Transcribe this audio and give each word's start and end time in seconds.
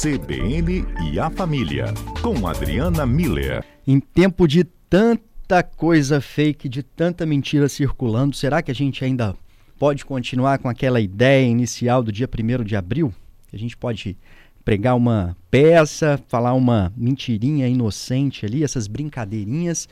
CBN 0.00 0.86
e 1.12 1.20
a 1.20 1.28
Família, 1.28 1.92
com 2.22 2.46
Adriana 2.46 3.04
Miller. 3.04 3.62
Em 3.86 4.00
tempo 4.00 4.48
de 4.48 4.64
tanta 4.64 5.62
coisa 5.62 6.22
fake, 6.22 6.70
de 6.70 6.82
tanta 6.82 7.26
mentira 7.26 7.68
circulando, 7.68 8.34
será 8.34 8.62
que 8.62 8.70
a 8.70 8.74
gente 8.74 9.04
ainda 9.04 9.36
pode 9.78 10.06
continuar 10.06 10.58
com 10.58 10.70
aquela 10.70 11.02
ideia 11.02 11.46
inicial 11.46 12.02
do 12.02 12.10
dia 12.10 12.26
1 12.26 12.64
de 12.64 12.76
abril? 12.76 13.12
A 13.52 13.58
gente 13.58 13.76
pode 13.76 14.16
pregar 14.64 14.96
uma 14.96 15.36
peça, 15.50 16.18
falar 16.28 16.54
uma 16.54 16.90
mentirinha 16.96 17.68
inocente 17.68 18.46
ali, 18.46 18.64
essas 18.64 18.86
brincadeirinhas? 18.86 19.86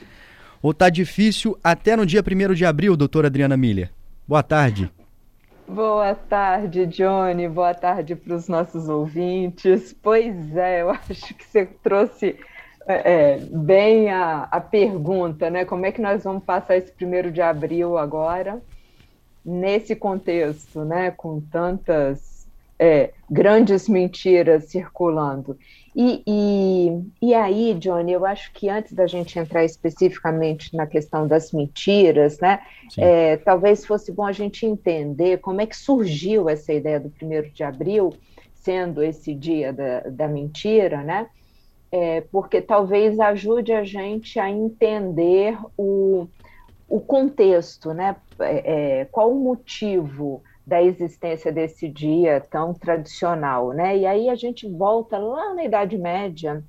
Ou 0.63 0.73
tá 0.73 0.89
difícil 0.89 1.55
até 1.63 1.95
no 1.95 2.07
dia 2.07 2.23
1 2.23 2.55
de 2.55 2.65
abril, 2.65 2.97
doutora 2.97 3.27
Adriana 3.27 3.59
Miller? 3.59 3.91
Boa 4.27 4.43
tarde. 4.43 4.91
Boa 5.69 6.15
tarde, 6.15 6.87
Johnny. 6.87 7.47
Boa 7.47 7.75
tarde 7.75 8.17
para 8.17 8.35
os 8.35 8.49
nossos 8.49 8.89
ouvintes. 8.89 9.93
Pois 9.93 10.57
é, 10.57 10.81
eu 10.81 10.89
acho 11.11 11.35
que 11.35 11.45
você 11.45 11.67
trouxe 11.67 12.39
é, 12.87 13.35
é, 13.35 13.39
bem 13.39 14.11
a, 14.11 14.45
a 14.45 14.63
pergunta, 14.63 15.51
né? 15.51 15.67
Como 15.67 15.85
é 15.85 15.93
que 15.93 16.01
nós 16.01 16.25
vamos 16.25 16.43
passar 16.43 16.79
esse 16.79 16.91
primeiro 16.91 17.31
de 17.31 17.43
abril 17.43 17.99
agora, 17.99 18.63
nesse 19.45 19.95
contexto, 19.95 20.87
né? 20.87 21.11
Com 21.11 21.39
tantas 21.39 22.28
é, 22.79 23.13
grandes 23.29 23.89
mentiras 23.89 24.67
circulando. 24.67 25.59
E, 25.97 26.23
e, 26.27 27.29
e, 27.31 27.35
aí, 27.35 27.75
Johnny, 27.75 28.13
eu 28.13 28.25
acho 28.25 28.53
que 28.53 28.69
antes 28.69 28.93
da 28.93 29.07
gente 29.07 29.37
entrar 29.37 29.65
especificamente 29.65 30.77
na 30.77 30.87
questão 30.87 31.27
das 31.27 31.51
mentiras, 31.51 32.39
né, 32.39 32.61
é, 32.97 33.37
talvez 33.39 33.85
fosse 33.85 34.13
bom 34.13 34.25
a 34.25 34.33
gente 34.33 34.65
entender 34.65 35.39
como 35.39 35.61
é 35.61 35.67
que 35.67 35.77
surgiu 35.77 36.49
essa 36.49 36.73
ideia 36.73 37.01
do 37.01 37.11
primeiro 37.11 37.51
de 37.51 37.65
abril, 37.65 38.15
sendo 38.55 39.03
esse 39.03 39.35
dia 39.35 39.73
da, 39.73 40.01
da 40.01 40.29
mentira, 40.29 41.03
né, 41.03 41.27
é, 41.91 42.21
porque 42.31 42.61
talvez 42.61 43.19
ajude 43.19 43.73
a 43.73 43.83
gente 43.83 44.39
a 44.39 44.49
entender 44.49 45.59
o, 45.77 46.29
o 46.89 47.01
contexto, 47.01 47.93
né, 47.93 48.15
é, 48.39 49.01
é 49.01 49.05
qual 49.07 49.33
o 49.33 49.41
motivo 49.41 50.45
da 50.69 50.83
existência 50.83 51.51
desse 51.51 51.89
dia 51.89 52.47
tão 52.51 52.75
tradicional, 52.75 53.73
né? 53.73 53.97
E 53.97 54.05
aí 54.05 54.29
a 54.29 54.35
gente 54.35 54.69
volta 54.69 55.17
lá 55.17 55.55
na 55.55 55.65
Idade 55.65 55.97
Média, 55.97 56.63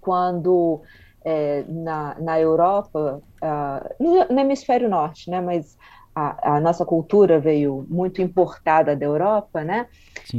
quando 0.00 0.80
é, 1.24 1.62
na, 1.68 2.16
na 2.18 2.40
Europa, 2.40 3.22
uh, 3.40 4.02
no, 4.02 4.34
no, 4.34 4.40
hemisfério 4.40 4.88
norte, 4.88 5.30
né? 5.30 5.40
Mas 5.40 5.78
a, 6.12 6.56
a, 6.56 6.60
nossa 6.60 6.84
cultura 6.84 7.38
veio 7.38 7.86
muito 7.88 8.20
importada 8.20 8.96
da 8.96 9.06
Europa, 9.06 9.62
né? 9.62 9.86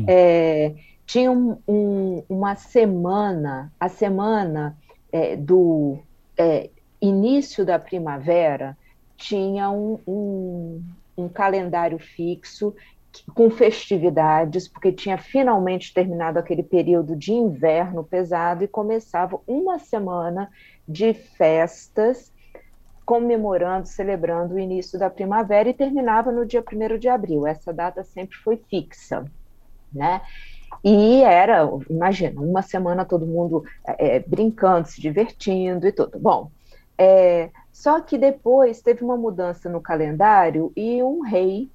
É, 0.05 0.75
tinha 1.05 1.31
um, 1.31 1.57
um, 1.65 2.23
uma 2.27 2.55
semana, 2.55 3.71
a 3.79 3.87
semana 3.87 4.77
é, 5.13 5.37
do 5.37 5.97
é, 6.37 6.69
início 7.01 7.65
da 7.65 7.79
primavera, 7.79 8.77
tinha 9.15 9.69
um, 9.69 9.97
um, 10.05 10.83
um 11.21 11.29
calendário 11.29 11.99
fixo 11.99 12.75
com 13.33 13.49
festividades, 13.49 14.67
porque 14.67 14.91
tinha 14.91 15.17
finalmente 15.17 15.93
terminado 15.93 16.39
aquele 16.39 16.63
período 16.63 17.15
de 17.15 17.33
inverno 17.33 18.03
pesado 18.03 18.63
e 18.63 18.67
começava 18.67 19.39
uma 19.45 19.77
semana 19.79 20.49
de 20.87 21.13
festas 21.13 22.33
comemorando, 23.05 23.87
celebrando 23.87 24.53
o 24.53 24.59
início 24.59 24.97
da 24.97 25.09
primavera 25.09 25.67
e 25.67 25.73
terminava 25.73 26.31
no 26.31 26.45
dia 26.45 26.63
1 26.63 26.97
de 26.97 27.09
abril. 27.09 27.45
Essa 27.45 27.73
data 27.73 28.03
sempre 28.03 28.37
foi 28.37 28.57
fixa, 28.69 29.25
né? 29.91 30.21
E 30.83 31.21
era, 31.21 31.69
imagina, 31.89 32.39
uma 32.39 32.61
semana 32.61 33.03
todo 33.03 33.25
mundo 33.25 33.63
é, 33.85 34.19
brincando, 34.19 34.87
se 34.87 35.01
divertindo 35.01 35.85
e 35.85 35.91
tudo. 35.91 36.17
Bom, 36.17 36.49
é, 36.97 37.49
só 37.81 37.99
que 37.99 38.15
depois 38.15 38.79
teve 38.79 39.03
uma 39.03 39.17
mudança 39.17 39.67
no 39.67 39.81
calendário 39.81 40.71
e 40.77 41.01
um 41.01 41.21
rei 41.21 41.71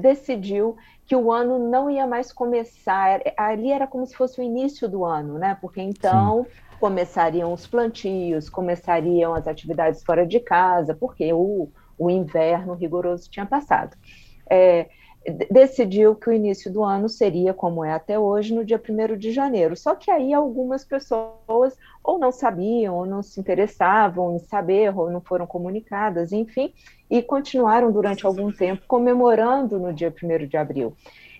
decidiu 0.00 0.76
que 1.04 1.16
o 1.16 1.32
ano 1.32 1.58
não 1.68 1.90
ia 1.90 2.06
mais 2.06 2.32
começar. 2.32 3.20
Ali 3.36 3.72
era 3.72 3.84
como 3.84 4.06
se 4.06 4.14
fosse 4.14 4.40
o 4.40 4.44
início 4.44 4.88
do 4.88 5.04
ano, 5.04 5.38
né? 5.38 5.58
Porque 5.60 5.80
então 5.80 6.44
Sim. 6.44 6.50
começariam 6.78 7.52
os 7.52 7.66
plantios, 7.66 8.48
começariam 8.48 9.34
as 9.34 9.48
atividades 9.48 10.04
fora 10.04 10.24
de 10.24 10.38
casa, 10.38 10.94
porque 10.94 11.32
o, 11.32 11.68
o 11.98 12.08
inverno 12.08 12.74
rigoroso 12.74 13.28
tinha 13.28 13.44
passado. 13.44 13.96
É, 14.48 14.88
decidiu 15.50 16.14
que 16.14 16.30
o 16.30 16.32
início 16.32 16.72
do 16.72 16.82
ano 16.82 17.08
seria, 17.08 17.52
como 17.52 17.84
é 17.84 17.92
até 17.92 18.18
hoje, 18.18 18.54
no 18.54 18.64
dia 18.64 18.80
1 18.80 19.16
de 19.18 19.32
janeiro. 19.32 19.76
Só 19.76 19.94
que 19.94 20.10
aí 20.10 20.32
algumas 20.32 20.84
pessoas 20.84 21.76
ou 22.02 22.18
não 22.18 22.32
sabiam, 22.32 22.96
ou 22.96 23.04
não 23.04 23.22
se 23.22 23.38
interessavam 23.38 24.34
em 24.34 24.38
saber, 24.38 24.96
ou 24.96 25.10
não 25.10 25.20
foram 25.20 25.46
comunicadas, 25.46 26.32
enfim, 26.32 26.72
e 27.10 27.22
continuaram 27.22 27.92
durante 27.92 28.24
algum 28.24 28.50
tempo 28.50 28.82
comemorando 28.86 29.78
no 29.78 29.92
dia 29.92 30.12
1 30.22 30.46
de 30.46 30.56
abril. 30.56 30.96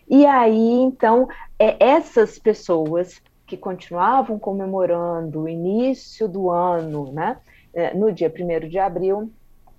E 0.08 0.26
aí, 0.26 0.80
então, 0.80 1.28
é, 1.58 1.76
essas 1.82 2.38
pessoas 2.38 3.22
que 3.46 3.56
continuavam 3.56 4.38
comemorando 4.38 5.42
o 5.42 5.48
início 5.48 6.28
do 6.28 6.50
ano, 6.50 7.10
né, 7.12 7.38
é, 7.72 7.94
no 7.94 8.12
dia 8.12 8.32
1 8.32 8.69
de 8.69 8.78
abril, 8.78 9.32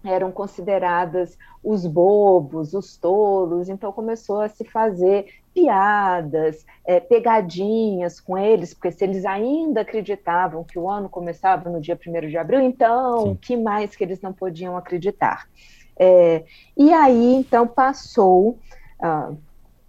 eram 0.03 0.31
consideradas 0.31 1.37
os 1.63 1.85
bobos, 1.85 2.73
os 2.73 2.97
tolos, 2.97 3.69
então 3.69 3.91
começou 3.91 4.41
a 4.41 4.49
se 4.49 4.65
fazer 4.65 5.27
piadas, 5.53 6.65
é, 6.85 6.99
pegadinhas 6.99 8.19
com 8.19 8.37
eles, 8.37 8.73
porque 8.73 8.91
se 8.91 9.03
eles 9.03 9.25
ainda 9.25 9.81
acreditavam 9.81 10.63
que 10.63 10.79
o 10.79 10.89
ano 10.89 11.09
começava 11.09 11.69
no 11.69 11.81
dia 11.81 11.99
1 12.05 12.29
de 12.29 12.37
abril, 12.37 12.61
então 12.61 13.31
o 13.31 13.35
que 13.35 13.55
mais 13.55 13.95
que 13.95 14.03
eles 14.03 14.21
não 14.21 14.33
podiam 14.33 14.77
acreditar? 14.77 15.47
É, 15.97 16.43
e 16.75 16.91
aí, 16.91 17.35
então, 17.35 17.67
passou 17.67 18.57
ah, 18.99 19.31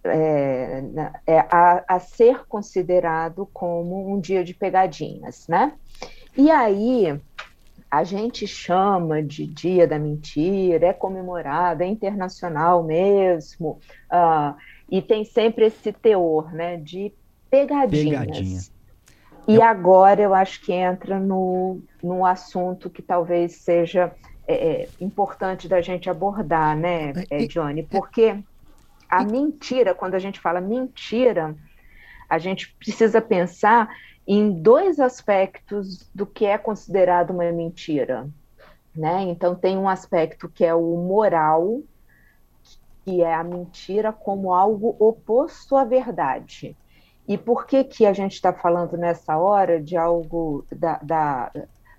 é, 0.03 0.83
é, 1.25 1.39
a, 1.39 1.83
a 1.87 1.99
ser 1.99 2.45
considerado 2.47 3.47
como 3.53 4.11
um 4.11 4.19
dia 4.19 4.43
de 4.43 4.53
pegadinhas, 4.53 5.47
né? 5.47 5.73
E 6.37 6.51
aí, 6.51 7.19
a 7.93 8.03
gente 8.03 8.47
chama 8.47 9.21
de 9.21 9.45
Dia 9.45 9.87
da 9.87 9.99
Mentira, 9.99 10.87
é 10.87 10.93
comemorado, 10.93 11.83
é 11.83 11.85
internacional 11.85 12.83
mesmo, 12.83 13.79
uh, 14.11 14.57
e 14.89 14.99
tem 14.99 15.23
sempre 15.23 15.67
esse 15.67 15.93
teor 15.93 16.51
né, 16.51 16.77
de 16.77 17.13
pegadinhas. 17.51 18.25
Pegadinha. 18.25 18.59
E 19.47 19.55
eu... 19.57 19.61
agora 19.63 20.19
eu 20.19 20.33
acho 20.33 20.59
que 20.61 20.73
entra 20.73 21.19
no, 21.19 21.81
no 22.01 22.25
assunto 22.25 22.89
que 22.89 23.03
talvez 23.03 23.57
seja 23.57 24.11
é, 24.47 24.55
é 24.55 24.89
importante 24.99 25.67
da 25.67 25.79
gente 25.79 26.09
abordar, 26.09 26.75
né, 26.75 27.13
é, 27.29 27.45
Johnny? 27.45 27.83
Porque 27.83 28.39
a 29.07 29.23
mentira, 29.23 29.93
quando 29.93 30.15
a 30.15 30.19
gente 30.19 30.39
fala 30.39 30.59
mentira, 30.59 31.55
a 32.27 32.39
gente 32.39 32.73
precisa 32.79 33.21
pensar 33.21 33.87
em 34.27 34.51
dois 34.51 34.99
aspectos 34.99 36.09
do 36.13 36.25
que 36.25 36.45
é 36.45 36.57
considerado 36.57 37.31
uma 37.31 37.51
mentira. 37.51 38.29
Né? 38.95 39.23
Então, 39.23 39.55
tem 39.55 39.77
um 39.77 39.89
aspecto 39.89 40.47
que 40.47 40.63
é 40.63 40.73
o 40.73 40.97
moral, 40.97 41.81
que 43.03 43.21
é 43.21 43.33
a 43.33 43.43
mentira 43.43 44.13
como 44.13 44.53
algo 44.53 44.95
oposto 44.99 45.75
à 45.75 45.83
verdade. 45.83 46.75
E 47.27 47.37
por 47.37 47.65
que, 47.65 47.83
que 47.83 48.05
a 48.05 48.13
gente 48.13 48.33
está 48.33 48.53
falando 48.53 48.97
nessa 48.97 49.37
hora 49.37 49.81
de 49.81 49.95
algo 49.95 50.65
da, 50.71 50.99
da, 51.01 51.51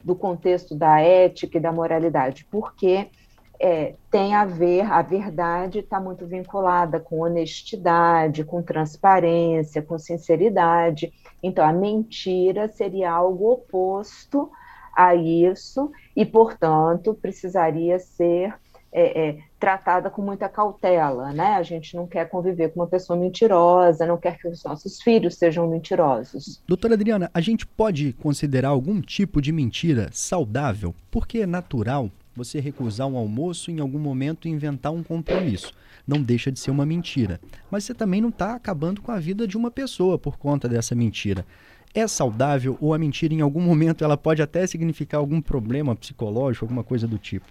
do 0.03 0.15
contexto 0.15 0.75
da 0.75 1.01
ética 1.01 1.59
e 1.59 1.61
da 1.61 1.73
moralidade? 1.73 2.47
Porque 2.51 3.11
é, 3.59 3.95
tem 4.11 4.35
a 4.35 4.45
ver, 4.45 4.83
a 4.83 5.01
verdade 5.01 5.79
está 5.79 5.99
muito 5.99 6.27
vinculada 6.27 7.01
com 7.01 7.21
honestidade, 7.21 8.45
com 8.45 8.63
transparência, 8.63 9.81
com 9.81 9.99
sinceridade. 9.99 11.13
Então, 11.45 11.63
a 11.63 11.73
mentira 11.73 12.69
seria 12.69 13.13
algo 13.13 13.53
oposto 13.53 14.51
a 14.97 15.15
isso 15.15 15.93
e, 16.17 16.25
portanto, 16.25 17.13
precisaria 17.13 17.99
ser 17.99 18.55
é, 18.91 19.29
é, 19.29 19.39
tratada 19.61 20.09
com 20.09 20.23
muita 20.23 20.49
cautela, 20.49 21.33
né? 21.33 21.57
A 21.57 21.63
gente 21.63 21.95
não 21.97 22.07
quer 22.07 22.31
conviver 22.31 22.71
com 22.71 22.81
uma 22.81 22.87
pessoa 22.87 23.19
mentirosa, 23.19 24.07
não 24.07 24.17
quer 24.17 24.39
que 24.39 24.49
os 24.49 24.65
nossos 24.65 25.03
filhos 25.03 25.35
sejam 25.35 25.69
mentirosos. 25.69 26.63
Doutora 26.67 26.95
Adriana, 26.95 27.31
a 27.35 27.41
gente 27.43 27.67
pode 27.67 28.15
considerar 28.15 28.69
algum 28.69 29.03
tipo 29.03 29.43
de 29.43 29.53
mentira 29.53 30.09
saudável? 30.13 30.95
Porque 31.11 31.41
é 31.41 31.47
natural 31.47 32.09
você 32.35 32.59
recusar 32.59 33.07
um 33.07 33.19
almoço 33.19 33.71
em 33.71 33.81
algum 33.81 33.99
momento 33.99 34.49
e 34.49 34.51
inventar 34.51 34.93
um 34.93 35.03
compromisso. 35.03 35.75
Não 36.07 36.23
deixa 36.23 36.53
de 36.53 36.61
ser 36.61 36.71
uma 36.71 36.85
mentira. 36.85 37.41
Mas 37.71 37.85
você 37.85 37.95
também 37.95 38.21
não 38.21 38.29
está 38.29 38.55
acabando 38.55 39.01
com 39.01 39.11
a 39.11 39.19
vida 39.19 39.47
de 39.47 39.57
uma 39.57 39.71
pessoa 39.71 40.19
por 40.19 40.37
conta 40.37 40.69
dessa 40.69 40.95
mentira. 40.95 41.47
É 41.95 42.07
saudável 42.07 42.77
ou 42.81 42.93
a 42.93 42.99
mentira 42.99 43.33
em 43.33 43.41
algum 43.41 43.61
momento 43.61 44.05
ela 44.05 44.17
pode 44.17 44.43
até 44.43 44.67
significar 44.67 45.21
algum 45.21 45.41
problema 45.41 45.95
psicológico, 45.95 46.65
alguma 46.65 46.85
coisa 46.85 47.07
do 47.07 47.19
tipo? 47.19 47.47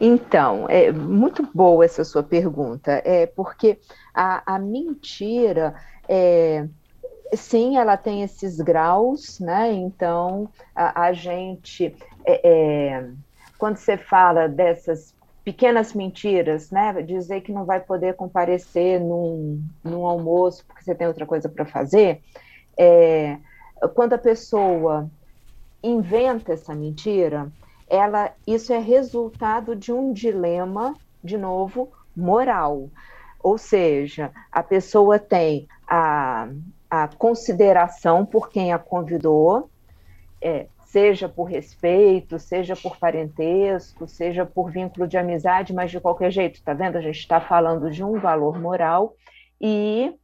Então, 0.00 0.66
é 0.68 0.90
muito 0.90 1.48
boa 1.54 1.84
essa 1.84 2.04
sua 2.04 2.22
pergunta, 2.22 3.00
é 3.04 3.26
porque 3.26 3.78
a, 4.12 4.54
a 4.54 4.58
mentira 4.58 5.74
é, 6.08 6.66
sim, 7.34 7.76
ela 7.76 7.96
tem 7.96 8.22
esses 8.22 8.60
graus, 8.60 9.40
né? 9.40 9.72
Então, 9.72 10.48
a, 10.74 11.06
a 11.06 11.12
gente, 11.12 11.94
é, 12.24 12.40
é, 12.48 13.10
quando 13.58 13.76
você 13.76 13.96
fala 13.96 14.48
dessas 14.48 15.14
pequenas 15.46 15.94
mentiras, 15.94 16.72
né? 16.72 16.92
Dizer 17.02 17.40
que 17.40 17.52
não 17.52 17.64
vai 17.64 17.78
poder 17.78 18.16
comparecer 18.16 18.98
num, 18.98 19.62
num 19.84 20.04
almoço 20.04 20.66
porque 20.66 20.82
você 20.82 20.92
tem 20.92 21.06
outra 21.06 21.24
coisa 21.24 21.48
para 21.48 21.64
fazer. 21.64 22.20
É, 22.76 23.38
quando 23.94 24.14
a 24.14 24.18
pessoa 24.18 25.08
inventa 25.80 26.52
essa 26.52 26.74
mentira, 26.74 27.48
ela, 27.88 28.32
isso 28.44 28.72
é 28.72 28.80
resultado 28.80 29.76
de 29.76 29.92
um 29.92 30.12
dilema, 30.12 30.96
de 31.22 31.38
novo, 31.38 31.92
moral. 32.16 32.90
Ou 33.40 33.56
seja, 33.56 34.32
a 34.50 34.64
pessoa 34.64 35.16
tem 35.16 35.68
a, 35.86 36.48
a 36.90 37.06
consideração 37.06 38.26
por 38.26 38.50
quem 38.50 38.72
a 38.72 38.80
convidou, 38.80 39.70
é, 40.42 40.66
seja 40.96 41.28
por 41.28 41.44
respeito, 41.44 42.38
seja 42.38 42.74
por 42.74 42.96
parentesco, 42.96 44.08
seja 44.08 44.46
por 44.46 44.70
vínculo 44.70 45.06
de 45.06 45.18
amizade, 45.18 45.74
mas 45.74 45.90
de 45.90 46.00
qualquer 46.00 46.30
jeito, 46.30 46.62
tá 46.62 46.72
vendo? 46.72 46.96
A 46.96 47.02
gente 47.02 47.18
está 47.18 47.38
falando 47.38 47.90
de 47.90 48.02
um 48.02 48.18
valor 48.18 48.58
moral 48.58 49.14
e 49.60 50.18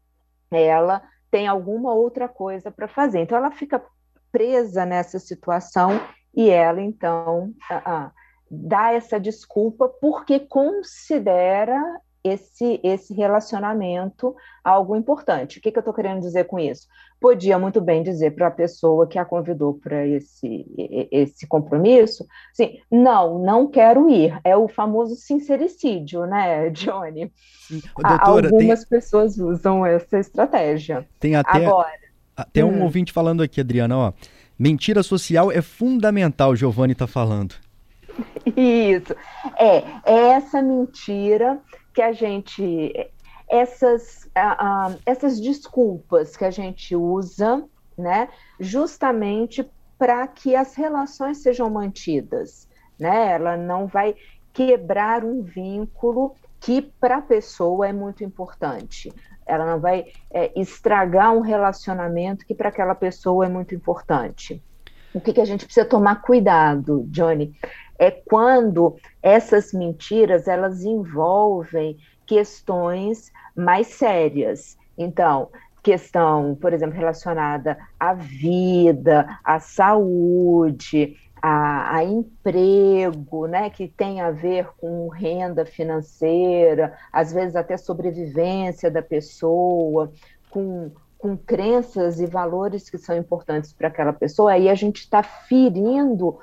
ela 0.51 1.03
tem 1.31 1.47
alguma 1.47 1.93
outra 1.93 2.27
coisa 2.27 2.71
para 2.71 2.89
fazer. 2.89 3.21
Então, 3.21 3.37
ela 3.37 3.51
fica 3.51 3.85
presa 4.31 4.87
nessa 4.87 5.19
situação 5.19 6.01
e 6.35 6.49
ela, 6.49 6.81
então, 6.81 7.53
dá 8.51 8.95
essa 8.95 9.21
desculpa 9.21 9.91
porque 10.01 10.41
considera 10.41 11.79
esse, 12.25 12.81
esse 12.83 13.13
relacionamento 13.15 14.35
algo 14.63 14.95
importante. 14.95 15.59
O 15.59 15.61
que, 15.61 15.73
que 15.73 15.79
eu 15.79 15.81
estou 15.81 15.95
querendo 15.95 16.21
dizer 16.21 16.45
com 16.45 16.59
isso? 16.59 16.87
Podia 17.21 17.59
muito 17.59 17.81
bem 17.81 18.03
dizer 18.03 18.33
para 18.33 18.47
a 18.47 18.51
pessoa 18.51 19.07
que 19.07 19.19
a 19.19 19.25
convidou 19.25 19.75
para 19.75 20.07
esse, 20.07 20.65
esse 21.11 21.47
compromisso, 21.47 22.27
assim, 22.53 22.79
não, 22.91 23.39
não 23.39 23.67
quero 23.69 24.09
ir. 24.09 24.39
É 24.45 24.57
o 24.57 24.69
famoso 24.69 25.17
sincericídio, 25.17 26.27
né, 26.27 26.71
Johnny? 26.71 27.33
Doutora, 27.97 28.49
Algumas 28.49 28.81
tem... 28.81 28.89
pessoas 28.89 29.39
usam 29.39 29.85
essa 29.85 30.19
estratégia. 30.19 31.07
Tem 31.19 31.35
até, 31.35 31.67
Agora, 31.67 31.91
até 32.37 32.65
um 32.65 32.79
hum. 32.79 32.83
ouvinte 32.83 33.13
falando 33.13 33.43
aqui, 33.43 33.61
Adriana, 33.61 33.97
ó, 33.97 34.13
mentira 34.57 35.03
social 35.03 35.51
é 35.51 35.61
fundamental, 35.61 36.55
Giovanni 36.55 36.93
está 36.93 37.07
falando. 37.07 37.55
Isso. 38.57 39.15
É, 39.59 39.79
é 40.05 40.29
essa 40.35 40.63
mentira 40.63 41.61
que 41.93 42.03
a 42.03 42.13
gente. 42.13 42.93
Essas, 43.49 44.25
uh, 44.37 44.95
uh, 44.95 44.99
essas 45.05 45.39
desculpas 45.39 46.37
que 46.37 46.45
a 46.45 46.51
gente 46.51 46.97
usa, 46.97 47.65
né, 47.99 48.29
justamente 48.59 49.69
para 49.99 50.27
que 50.27 50.57
as 50.57 50.75
relações 50.75 51.39
sejam 51.39 51.69
mantidas. 51.69 52.69
Né? 52.99 53.33
Ela 53.33 53.57
não 53.57 53.87
vai 53.87 54.17
quebrar 54.53 55.25
um 55.25 55.43
vínculo 55.43 56.35
que 56.61 56.83
para 56.83 57.19
a 57.19 57.23
pessoa 57.23 57.89
é 57.89 57.93
muito 57.93 58.25
importante. 58.25 59.13
Ela 59.45 59.67
não 59.67 59.81
vai 59.81 60.07
é, 60.31 60.53
estragar 60.59 61.33
um 61.33 61.41
relacionamento 61.41 62.47
que 62.47 62.55
para 62.55 62.69
aquela 62.69 62.95
pessoa 62.95 63.47
é 63.47 63.49
muito 63.49 63.75
importante. 63.75 64.63
O 65.15 65.21
que, 65.21 65.33
que 65.33 65.41
a 65.41 65.45
gente 65.45 65.65
precisa 65.65 65.85
tomar 65.85 66.23
cuidado, 66.23 67.05
Johnny? 67.09 67.55
É 68.03 68.11
quando 68.11 68.97
essas 69.23 69.73
mentiras 69.73 70.49
elas 70.49 70.83
envolvem 70.83 71.97
questões 72.27 73.31
mais 73.55 73.87
sérias. 73.87 74.77
Então, 74.99 75.51
questão, 75.85 76.57
por 76.61 76.73
exemplo, 76.73 76.97
relacionada 76.97 77.79
à 78.01 78.13
vida, 78.13 79.39
à 79.45 79.61
saúde, 79.61 81.17
a, 81.41 81.99
a, 81.99 82.05
emprego, 82.05 83.47
né, 83.47 83.71
que 83.71 83.87
tem 83.87 84.21
a 84.21 84.33
ver 84.33 84.67
com 84.81 85.07
renda 85.07 85.65
financeira, 85.65 86.99
às 87.13 87.33
vezes 87.33 87.55
até 87.55 87.77
sobrevivência 87.77 88.91
da 88.91 89.03
pessoa, 89.03 90.13
com, 90.51 90.91
com 91.17 91.37
crenças 91.37 92.19
e 92.19 92.27
valores 92.27 92.91
que 92.91 92.99
são 92.99 93.17
importantes 93.17 93.73
para 93.73 93.87
aquela 93.87 94.13
pessoa, 94.13 94.55
aí 94.55 94.69
a 94.69 94.75
gente 94.75 95.03
está 95.03 95.23
ferindo 95.23 96.41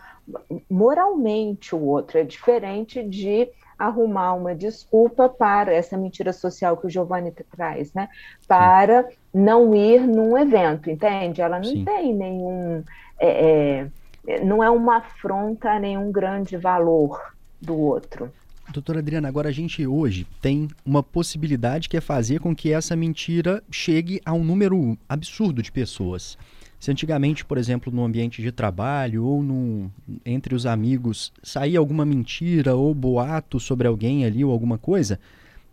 moralmente 0.70 1.76
o 1.76 1.81
outro. 1.81 2.18
É 2.18 2.24
diferente 2.24 3.04
de 3.04 3.50
arrumar 3.78 4.34
uma 4.34 4.54
desculpa 4.54 5.30
para 5.30 5.74
essa 5.74 5.98
mentira 5.98 6.34
social 6.34 6.76
que 6.76 6.88
o 6.88 6.90
Giovanni 6.90 7.31
traz, 7.56 7.94
né? 7.94 8.10
Para 8.46 9.04
Sim. 9.04 9.16
não 9.34 9.74
ir 9.74 10.02
num 10.02 10.38
evento, 10.38 10.90
entende? 10.90 11.42
Ela 11.42 11.58
não 11.58 11.64
Sim. 11.64 11.86
tem 11.86 12.14
nenhum. 12.14 12.84
É, 13.18 13.88
é, 14.28 14.44
não 14.44 14.62
é 14.62 14.70
uma 14.70 14.98
afronta 14.98 15.72
a 15.72 15.80
nenhum 15.80 16.12
grande 16.12 16.58
valor 16.58 17.34
do 17.62 17.78
outro. 17.78 18.31
Doutora 18.72 19.00
Adriana, 19.00 19.28
agora 19.28 19.50
a 19.50 19.52
gente 19.52 19.86
hoje 19.88 20.28
tem 20.42 20.68
uma 20.86 21.02
possibilidade 21.02 21.90
que 21.90 21.98
é 21.98 22.02
fazer 22.02 22.40
com 22.40 22.56
que 22.56 22.72
essa 22.72 22.96
mentira 22.96 23.64
chegue 23.72 24.22
a 24.24 24.34
um 24.34 24.44
número 24.44 24.96
absurdo 25.08 25.64
de 25.64 25.72
pessoas. 25.72 26.38
Se 26.80 26.90
antigamente, 26.90 27.44
por 27.44 27.58
exemplo, 27.58 27.92
no 27.92 28.06
ambiente 28.06 28.42
de 28.42 28.52
trabalho 28.52 29.26
ou 29.26 29.92
entre 30.26 30.56
os 30.56 30.66
amigos 30.66 31.34
saía 31.44 31.78
alguma 31.78 32.06
mentira 32.06 32.76
ou 32.76 32.94
boato 32.96 33.60
sobre 33.60 33.88
alguém 33.88 34.26
ali 34.26 34.46
ou 34.46 34.52
alguma 34.52 34.78
coisa, 34.78 35.20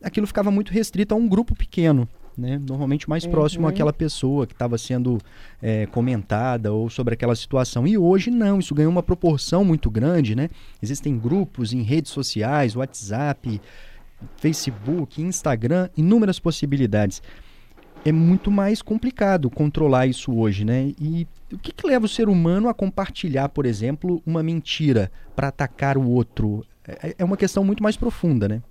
aquilo 0.03 0.27
ficava 0.27 0.51
muito 0.51 0.73
restrito 0.73 1.15
a 1.15 1.17
um 1.17 1.29
grupo 1.29 1.55
pequeno. 1.55 2.09
Né? 2.37 2.59
Normalmente 2.59 3.09
mais 3.09 3.25
uhum. 3.25 3.31
próximo 3.31 3.67
àquela 3.67 3.93
pessoa 3.93 4.47
que 4.47 4.53
estava 4.53 4.77
sendo 4.77 5.19
é, 5.63 5.87
comentada 5.87 6.71
ou 6.73 6.91
sobre 6.91 7.15
aquela 7.15 7.35
situação. 7.35 7.87
E 7.87 7.97
hoje 7.97 8.31
não, 8.31 8.59
isso 8.59 8.75
ganhou 8.75 8.93
uma 8.93 9.03
proporção 9.03 9.65
muito 9.65 9.91
grande, 9.91 10.35
né? 10.35 10.51
Existem 10.83 11.19
grupos 11.19 11.73
em 11.73 11.81
redes 11.81 12.13
sociais, 12.13 12.77
WhatsApp, 12.77 13.59
Facebook, 14.37 15.23
Instagram, 15.23 15.89
inúmeras 15.97 16.39
possibilidades 16.39 17.23
é 18.07 18.13
muito 18.13 18.53
mais 18.53 18.81
complicado 18.81 19.51
controlar 19.51 20.07
isso 20.07 20.33
hoje, 20.39 20.65
né? 20.65 20.93
E 21.01 21.27
o 21.53 21.59
que, 21.59 21.73
que 21.73 21.85
leva 21.85 22.07
o 22.07 22.09
ser 22.09 22.29
humano 22.29 22.69
a 22.69 22.75
compartilhar, 22.75 23.49
por 23.49 23.67
exemplo, 23.67 24.23
uma 24.25 24.45
mentira 24.45 25.11
para 25.35 25.49
atacar 25.49 25.99
o 25.99 26.09
outro? 26.09 26.65
É, 26.87 27.17
é, 27.19 27.25
uma 27.25 27.37
questão 27.37 27.65
muito 27.65 27.83
mais 27.83 27.97
profunda, 27.97 28.47
né? 28.47 28.63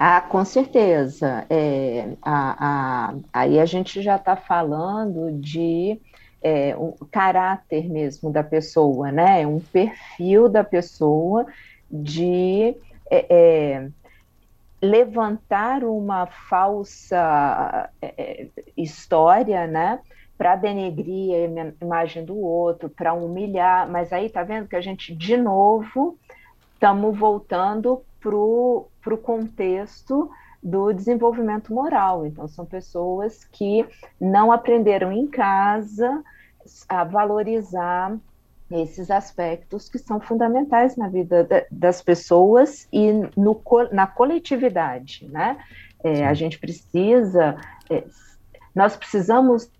Ah, 0.00 0.20
com 0.20 0.44
certeza. 0.44 1.46
É, 1.48 2.08
a, 2.20 3.12
a, 3.12 3.14
aí 3.32 3.60
a 3.60 3.64
gente 3.64 4.02
já 4.02 4.16
está 4.16 4.34
falando 4.34 5.30
de 5.38 6.00
é, 6.42 6.76
um 6.76 6.92
caráter 7.12 7.88
mesmo 7.88 8.32
da 8.32 8.42
pessoa, 8.42 9.12
né? 9.12 9.46
Um 9.46 9.60
perfil 9.60 10.48
da 10.48 10.64
pessoa 10.64 11.46
de 11.88 12.74
é, 13.08 13.26
é 13.30 13.88
levantar 14.84 15.82
uma 15.82 16.26
falsa 16.26 17.90
é, 18.00 18.46
história, 18.76 19.66
né? 19.66 20.00
Para 20.36 20.56
denegrir 20.56 21.34
a 21.34 21.84
imagem 21.84 22.24
do 22.24 22.36
outro, 22.36 22.88
para 22.88 23.14
humilhar, 23.14 23.88
mas 23.90 24.12
aí 24.12 24.28
tá 24.28 24.42
vendo 24.42 24.68
que 24.68 24.76
a 24.76 24.80
gente, 24.80 25.14
de 25.14 25.36
novo, 25.36 26.18
estamos 26.74 27.16
voltando 27.16 28.02
para 28.20 28.34
o 28.36 29.18
contexto 29.22 30.30
do 30.62 30.92
desenvolvimento 30.92 31.72
moral. 31.72 32.26
Então, 32.26 32.48
são 32.48 32.64
pessoas 32.64 33.44
que 33.44 33.86
não 34.20 34.50
aprenderam 34.50 35.12
em 35.12 35.26
casa 35.26 36.22
a 36.88 37.04
valorizar 37.04 38.16
esses 38.70 39.10
aspectos 39.10 39.88
que 39.88 39.98
são 39.98 40.20
fundamentais 40.20 40.96
na 40.96 41.08
vida 41.08 41.46
das 41.70 42.00
pessoas 42.00 42.88
e 42.92 43.12
no, 43.36 43.60
na 43.92 44.06
coletividade, 44.06 45.28
né? 45.30 45.58
É, 46.02 46.26
a 46.26 46.34
gente 46.34 46.58
precisa, 46.58 47.56
é, 47.88 48.04
nós 48.74 48.96
precisamos 48.96 49.70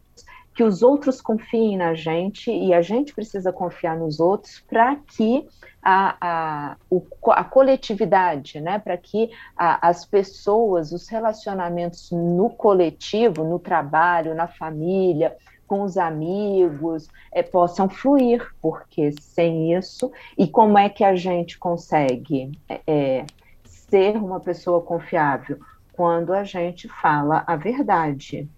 que 0.54 0.62
os 0.62 0.82
outros 0.82 1.20
confiem 1.20 1.76
na 1.76 1.94
gente 1.94 2.50
e 2.50 2.72
a 2.72 2.80
gente 2.80 3.12
precisa 3.12 3.52
confiar 3.52 3.98
nos 3.98 4.20
outros 4.20 4.60
para 4.60 4.96
que 4.96 5.46
a, 5.82 6.16
a, 6.20 6.76
o, 6.88 7.04
a 7.30 7.42
coletividade, 7.42 8.60
né, 8.60 8.78
para 8.78 8.96
que 8.96 9.30
a, 9.56 9.88
as 9.88 10.06
pessoas, 10.06 10.92
os 10.92 11.08
relacionamentos 11.08 12.10
no 12.12 12.48
coletivo, 12.50 13.42
no 13.42 13.58
trabalho, 13.58 14.34
na 14.34 14.46
família, 14.46 15.36
com 15.66 15.82
os 15.82 15.96
amigos, 15.96 17.08
é, 17.32 17.42
possam 17.42 17.88
fluir, 17.88 18.46
porque 18.60 19.12
sem 19.20 19.74
isso, 19.74 20.10
e 20.36 20.46
como 20.46 20.78
é 20.78 20.88
que 20.88 21.04
a 21.04 21.14
gente 21.16 21.58
consegue 21.58 22.52
é, 22.68 22.80
é, 22.86 23.26
ser 23.64 24.16
uma 24.16 24.40
pessoa 24.40 24.80
confiável? 24.80 25.58
Quando 25.92 26.32
a 26.32 26.44
gente 26.44 26.88
fala 26.88 27.44
a 27.46 27.56
verdade, 27.56 28.48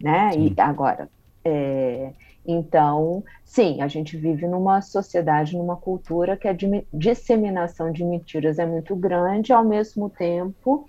né? 0.00 0.30
E 0.36 0.54
agora, 0.60 1.08
é, 1.44 2.12
então, 2.46 3.24
sim, 3.44 3.80
a 3.80 3.88
gente 3.88 4.16
vive 4.16 4.46
numa 4.46 4.82
sociedade, 4.82 5.56
numa 5.56 5.76
cultura 5.76 6.36
que 6.36 6.46
a 6.46 6.56
disseminação 6.92 7.90
de 7.90 8.04
mentiras 8.04 8.58
é 8.58 8.66
muito 8.66 8.94
grande, 8.94 9.52
ao 9.52 9.64
mesmo 9.64 10.10
tempo, 10.10 10.86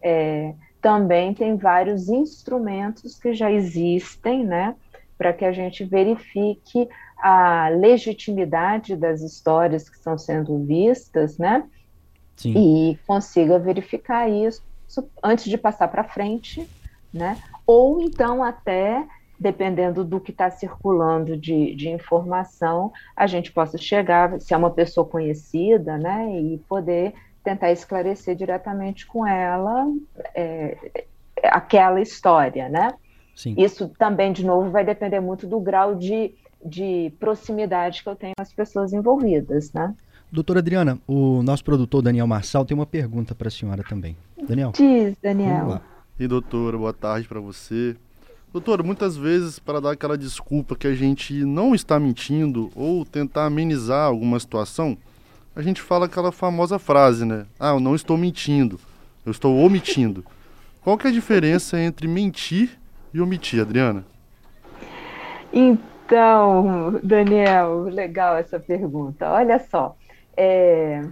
é, 0.00 0.54
também 0.80 1.34
tem 1.34 1.56
vários 1.56 2.08
instrumentos 2.08 3.18
que 3.18 3.34
já 3.34 3.50
existem, 3.50 4.44
né? 4.44 4.74
Para 5.16 5.32
que 5.32 5.44
a 5.44 5.52
gente 5.52 5.84
verifique 5.84 6.88
a 7.18 7.68
legitimidade 7.68 8.96
das 8.96 9.20
histórias 9.20 9.88
que 9.88 9.96
estão 9.96 10.18
sendo 10.18 10.58
vistas, 10.64 11.38
né? 11.38 11.64
Sim. 12.36 12.90
E 12.90 12.98
consiga 13.06 13.58
verificar 13.58 14.28
isso 14.28 14.62
antes 15.22 15.44
de 15.44 15.56
passar 15.56 15.88
para 15.88 16.04
frente, 16.04 16.68
né? 17.12 17.38
Ou 17.66 18.02
então 18.02 18.42
até 18.42 19.06
dependendo 19.42 20.04
do 20.04 20.20
que 20.20 20.30
está 20.30 20.48
circulando 20.50 21.36
de, 21.36 21.74
de 21.74 21.88
informação, 21.88 22.92
a 23.16 23.26
gente 23.26 23.50
possa 23.50 23.76
chegar, 23.76 24.40
se 24.40 24.54
é 24.54 24.56
uma 24.56 24.70
pessoa 24.70 25.04
conhecida, 25.04 25.98
né, 25.98 26.30
e 26.30 26.58
poder 26.68 27.12
tentar 27.42 27.72
esclarecer 27.72 28.36
diretamente 28.36 29.04
com 29.04 29.26
ela 29.26 29.84
é, 30.32 30.76
aquela 31.42 32.00
história, 32.00 32.68
né? 32.68 32.94
Sim. 33.34 33.54
Isso 33.56 33.88
também, 33.98 34.32
de 34.32 34.44
novo, 34.44 34.70
vai 34.70 34.84
depender 34.84 35.20
muito 35.20 35.46
do 35.46 35.58
grau 35.60 35.94
de, 35.94 36.34
de 36.64 37.12
proximidade 37.18 38.02
que 38.02 38.08
eu 38.08 38.16
tenho 38.16 38.34
com 38.36 38.42
as 38.42 38.52
pessoas 38.52 38.92
envolvidas, 38.92 39.72
né? 39.72 39.94
Doutora 40.30 40.60
Adriana, 40.60 40.98
o 41.06 41.42
nosso 41.42 41.62
produtor 41.62 42.02
Daniel 42.02 42.26
Marçal 42.26 42.64
tem 42.64 42.74
uma 42.74 42.86
pergunta 42.86 43.34
para 43.34 43.48
a 43.48 43.50
senhora 43.50 43.82
também. 43.82 44.16
Daniel. 44.48 44.72
Diz, 44.74 45.14
Daniel. 45.22 45.82
E 46.18 46.26
doutora, 46.26 46.78
boa 46.78 46.92
tarde 46.92 47.28
para 47.28 47.40
você. 47.40 47.96
Doutor, 48.52 48.82
muitas 48.82 49.16
vezes, 49.16 49.58
para 49.58 49.80
dar 49.80 49.92
aquela 49.92 50.16
desculpa 50.16 50.76
que 50.76 50.86
a 50.86 50.94
gente 50.94 51.44
não 51.44 51.74
está 51.74 51.98
mentindo 51.98 52.70
ou 52.74 53.04
tentar 53.04 53.46
amenizar 53.46 54.06
alguma 54.06 54.38
situação, 54.38 54.96
a 55.56 55.62
gente 55.62 55.80
fala 55.80 56.06
aquela 56.06 56.30
famosa 56.30 56.78
frase, 56.78 57.24
né? 57.24 57.46
Ah, 57.58 57.70
eu 57.70 57.80
não 57.80 57.94
estou 57.94 58.16
mentindo, 58.16 58.78
eu 59.24 59.32
estou 59.32 59.56
omitindo. 59.58 60.24
Qual 60.82 60.98
que 60.98 61.06
é 61.06 61.10
a 61.10 61.12
diferença 61.12 61.80
entre 61.80 62.08
mentir 62.08 62.78
e 63.12 63.20
omitir, 63.20 63.60
Adriana? 63.60 64.04
Então, 65.52 66.98
Daniel, 67.02 67.82
legal 67.82 68.36
essa 68.36 68.58
pergunta. 68.58 69.30
Olha 69.30 69.58
só, 69.58 69.96
é, 70.36 71.02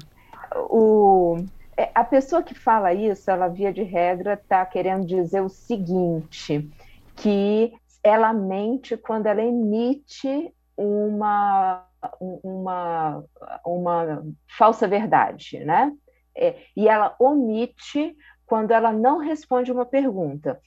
o, 0.55 1.45
é, 1.77 1.91
a 1.95 2.05
pessoa 2.05 2.43
que 2.43 2.55
fala 2.55 2.93
isso, 2.95 3.31
ela 3.31 3.49
via 3.49 3.73
de 3.73 3.83
regra 3.83 4.35
está 4.35 4.65
querendo 4.65 5.07
dizer 5.07 5.41
o 5.41 5.49
seguinte: 5.49 6.71
que 7.17 7.73
ela 8.03 8.33
mente 8.33 8.97
quando 8.97 9.27
ela 9.27 9.43
emite 9.43 10.53
uma, 10.77 11.85
uma, 12.21 13.25
uma 13.65 14.25
falsa 14.49 14.89
verdade, 14.89 15.61
né? 15.61 15.93
É, 16.35 16.57
e 16.77 16.89
ela 16.89 17.15
omite 17.19 18.17
quando 18.47 18.71
ela 18.71 18.93
não 18.93 19.19
responde 19.19 19.71
uma 19.71 19.85
pergunta. 19.85 20.61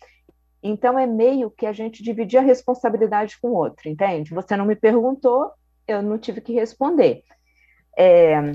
Então, 0.64 0.98
é 0.98 1.06
meio 1.06 1.52
que 1.52 1.66
a 1.66 1.74
gente 1.74 2.02
dividir 2.02 2.38
a 2.38 2.42
responsabilidade 2.42 3.38
com 3.42 3.50
o 3.50 3.56
outro, 3.56 3.90
entende? 3.90 4.34
Você 4.34 4.56
não 4.56 4.66
me 4.66 4.76
perguntou, 4.76 5.52
eu 5.86 6.02
não 6.02 6.18
tive 6.18 6.40
que 6.40 6.54
responder. 6.54 7.24
É, 7.98 8.54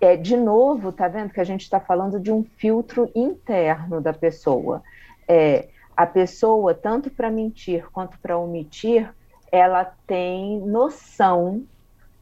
é, 0.00 0.16
de 0.16 0.36
novo, 0.36 0.92
tá 0.92 1.08
vendo 1.08 1.32
que 1.32 1.40
a 1.40 1.44
gente 1.44 1.62
está 1.62 1.80
falando 1.80 2.20
de 2.20 2.30
um 2.30 2.44
filtro 2.44 3.10
interno 3.14 4.00
da 4.00 4.12
pessoa. 4.12 4.82
É, 5.26 5.68
a 5.96 6.06
pessoa, 6.06 6.74
tanto 6.74 7.10
para 7.10 7.30
mentir 7.30 7.90
quanto 7.90 8.18
para 8.18 8.36
omitir, 8.36 9.10
ela 9.50 9.84
tem 10.06 10.60
noção 10.60 11.64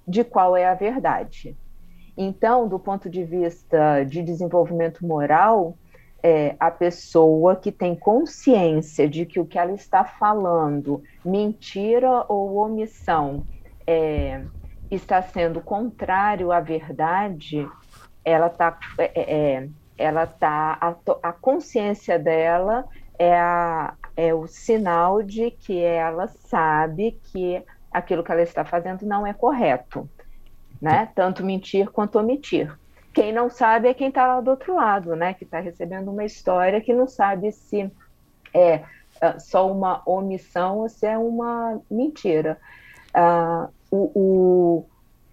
de 0.07 0.25
qual 0.25 0.57
é 0.57 0.67
a 0.67 0.75
verdade. 0.75 1.57
Então, 2.17 2.67
do 2.67 2.79
ponto 2.79 3.09
de 3.11 3.23
vista 3.23 4.05
de 4.05 4.23
desenvolvimento 4.23 5.07
moral, 5.07 5.77
é, 6.23 6.57
a 6.59 6.71
pessoa 6.71 7.57
que 7.57 7.71
tem 7.71 7.95
consciência 7.95 9.09
de 9.09 9.25
que 9.25 9.39
o 9.39 9.47
que 9.47 9.59
ela 9.59 9.73
está 9.73 10.05
falando, 10.05 11.03
mentira 11.25 12.25
ou 12.29 12.57
omissão, 12.57 13.47
é, 13.87 14.45
está 14.91 15.23
sendo 15.23 15.61
contrário 15.61 16.51
à 16.51 16.61
verdade, 16.61 17.69
ela 18.25 18.49
está, 18.49 18.79
é, 18.99 19.13
é, 19.15 19.69
ela 19.97 20.27
tá 20.27 20.79
a, 20.81 20.95
a 21.23 21.33
consciência 21.33 22.19
dela 22.19 22.85
é, 23.19 23.39
a, 23.39 23.95
é 24.17 24.35
o 24.35 24.47
sinal 24.47 25.23
de 25.23 25.51
que 25.51 25.79
ela 25.79 26.29
sabe 26.29 27.19
que 27.25 27.63
aquilo 27.91 28.23
que 28.23 28.31
ela 28.31 28.43
está 28.43 28.65
fazendo 28.65 29.05
não 29.07 29.27
é 29.27 29.33
correto, 29.33 30.09
né? 30.81 31.11
Tanto 31.15 31.45
mentir 31.45 31.91
quanto 31.91 32.19
omitir. 32.19 32.73
Quem 33.13 33.33
não 33.33 33.51
sabe 33.51 33.89
é 33.89 33.95
quem 33.95 34.09
está 34.09 34.27
lá 34.27 34.41
do 34.41 34.51
outro 34.51 34.75
lado, 34.75 35.17
né? 35.17 35.35
Que 35.35 35.45
está 35.45 35.61
recebendo 35.61 36.11
uma 36.11 36.25
história 36.25 36.81
que 36.81 36.93
não 36.93 37.07
sabe 37.07 37.51
se 37.53 37.91
é, 38.55 38.83
é 39.21 39.39
só 39.39 39.71
uma 39.71 40.03
omissão 40.07 40.79
ou 40.79 40.89
se 40.89 41.07
é 41.07 41.19
uma 41.19 41.81
mentira. 41.91 42.59
Uh, 43.15 43.73
o, 43.91 44.85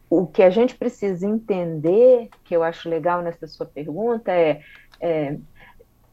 o, 0.09 0.21
o 0.21 0.27
que 0.27 0.41
a 0.41 0.49
gente 0.49 0.75
precisa 0.75 1.27
entender, 1.27 2.29
que 2.43 2.55
eu 2.55 2.63
acho 2.63 2.89
legal 2.89 3.21
nessa 3.21 3.47
sua 3.47 3.65
pergunta, 3.65 4.31
é, 4.31 4.61
é 4.99 5.37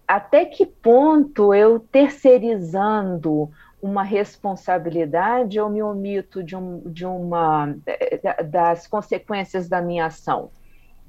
até 0.07 0.45
que 0.45 0.66
ponto 0.66 1.54
eu 1.54 1.81
terceirizando 1.81 3.50
uma 3.81 4.02
responsabilidade 4.02 5.59
ou 5.59 5.71
me 5.71 5.83
omito 5.83 6.42
de, 6.42 6.54
um, 6.54 6.81
de 6.81 7.07
uma 7.07 7.75
das 8.50 8.87
consequências 8.87 9.69
da 9.69 9.81
minha 9.81 10.07
ação? 10.07 10.50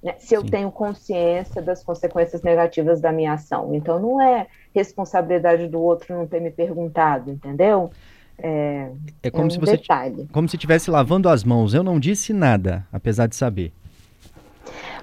Né? 0.04 0.16
Se 0.20 0.36
eu 0.36 0.42
Sim. 0.42 0.48
tenho 0.48 0.72
consciência 0.72 1.62
das 1.62 1.84
consequências 1.84 2.42
negativas 2.42 3.00
da 3.00 3.12
minha 3.12 3.34
ação. 3.34 3.74
Então, 3.74 4.00
não 4.00 4.22
é 4.22 4.48
responsabilidade 4.76 5.68
do 5.68 5.82
outro 5.82 6.14
não 6.16 6.28
ter 6.28 6.42
me 6.42 6.52
perguntado, 6.52 7.32
entendeu? 7.32 7.90
É, 8.38 8.90
é 9.22 9.32
como 9.32 9.44
é 9.44 9.48
um 9.48 9.50
se 9.50 9.60
você 9.60 9.78
detalhe. 9.78 10.28
como 10.34 10.50
se 10.50 10.56
estivesse 10.56 10.92
lavando 10.92 11.30
as 11.30 11.44
mãos. 11.44 11.74
Eu 11.74 11.84
não 11.84 12.00
disse 12.00 12.34
nada, 12.34 12.86
apesar 12.92 13.28
de 13.28 13.36
saber. 13.36 13.72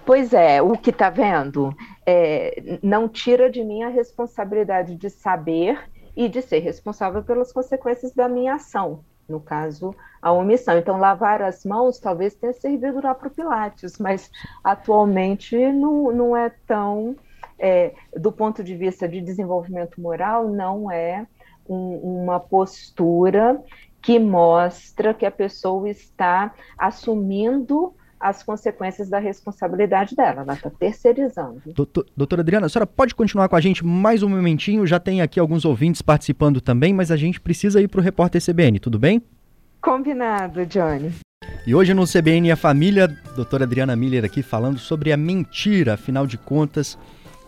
Pois 0.05 0.33
é, 0.33 0.61
o 0.61 0.77
que 0.77 0.91
está 0.91 1.09
vendo 1.09 1.75
é, 2.05 2.79
não 2.83 3.09
tira 3.09 3.49
de 3.51 3.63
mim 3.63 3.83
a 3.83 3.89
responsabilidade 3.89 4.97
de 4.97 5.09
saber 5.09 5.79
e 6.17 6.29
de 6.29 6.43
ser 6.43 6.59
responsável 6.59 7.23
pelas 7.23 7.53
consequências 7.53 8.13
da 8.13 8.29
minha 8.29 8.55
ação, 8.55 9.05
no 9.31 9.41
caso, 9.41 9.95
a 10.21 10.33
omissão. 10.33 10.77
Então, 10.77 10.99
lavar 10.99 11.41
as 11.41 11.65
mãos 11.65 11.99
talvez 11.99 12.35
tenha 12.35 12.53
servido 12.53 13.01
lá 13.03 13.15
para 13.15 13.29
o 13.29 13.31
Pilates, 13.31 13.99
mas 13.99 14.31
atualmente 14.63 15.57
não, 15.73 16.13
não 16.13 16.37
é 16.37 16.51
tão, 16.67 17.17
é, 17.59 17.95
do 18.17 18.31
ponto 18.33 18.63
de 18.63 18.77
vista 18.77 19.09
de 19.09 19.21
desenvolvimento 19.21 20.01
moral, 20.01 20.49
não 20.49 20.91
é 20.91 21.27
um, 21.69 22.23
uma 22.23 22.41
postura 22.41 23.63
que 24.03 24.19
mostra 24.19 25.15
que 25.15 25.27
a 25.27 25.31
pessoa 25.31 25.89
está 25.89 26.55
assumindo 26.77 27.95
as 28.21 28.43
consequências 28.43 29.09
da 29.09 29.19
responsabilidade 29.19 30.15
dela, 30.15 30.43
ela 30.43 30.53
está 30.53 30.69
terceirizando. 30.69 31.63
Doutor, 31.75 32.05
doutora 32.15 32.43
Adriana, 32.43 32.67
a 32.67 32.69
senhora 32.69 32.87
pode 32.87 33.15
continuar 33.15 33.49
com 33.49 33.57
a 33.57 33.61
gente 33.61 33.85
mais 33.85 34.23
um 34.23 34.29
momentinho? 34.29 34.87
Já 34.87 35.01
tem 35.01 35.23
aqui 35.23 35.41
alguns 35.41 35.65
ouvintes 35.65 36.03
participando 36.03 36.61
também, 36.61 36.93
mas 36.93 37.11
a 37.11 37.17
gente 37.17 37.41
precisa 37.41 37.81
ir 37.81 37.89
para 37.89 38.01
o 38.01 38.05
repórter 38.05 38.43
CBN, 38.45 38.79
tudo 38.79 38.99
bem? 38.99 39.23
Combinado, 39.81 40.67
Johnny. 40.67 41.15
E 41.67 41.75
hoje 41.75 41.95
no 41.95 42.07
CBN 42.07 42.53
a 42.53 42.57
família, 42.57 43.09
doutora 43.35 43.65
Adriana 43.65 43.97
Miller 43.97 44.25
aqui 44.25 44.43
falando 44.43 44.79
sobre 44.79 45.11
a 45.13 45.17
mentira, 45.17 45.95
afinal 45.95 46.27
de 46.27 46.37
contas, 46.37 46.99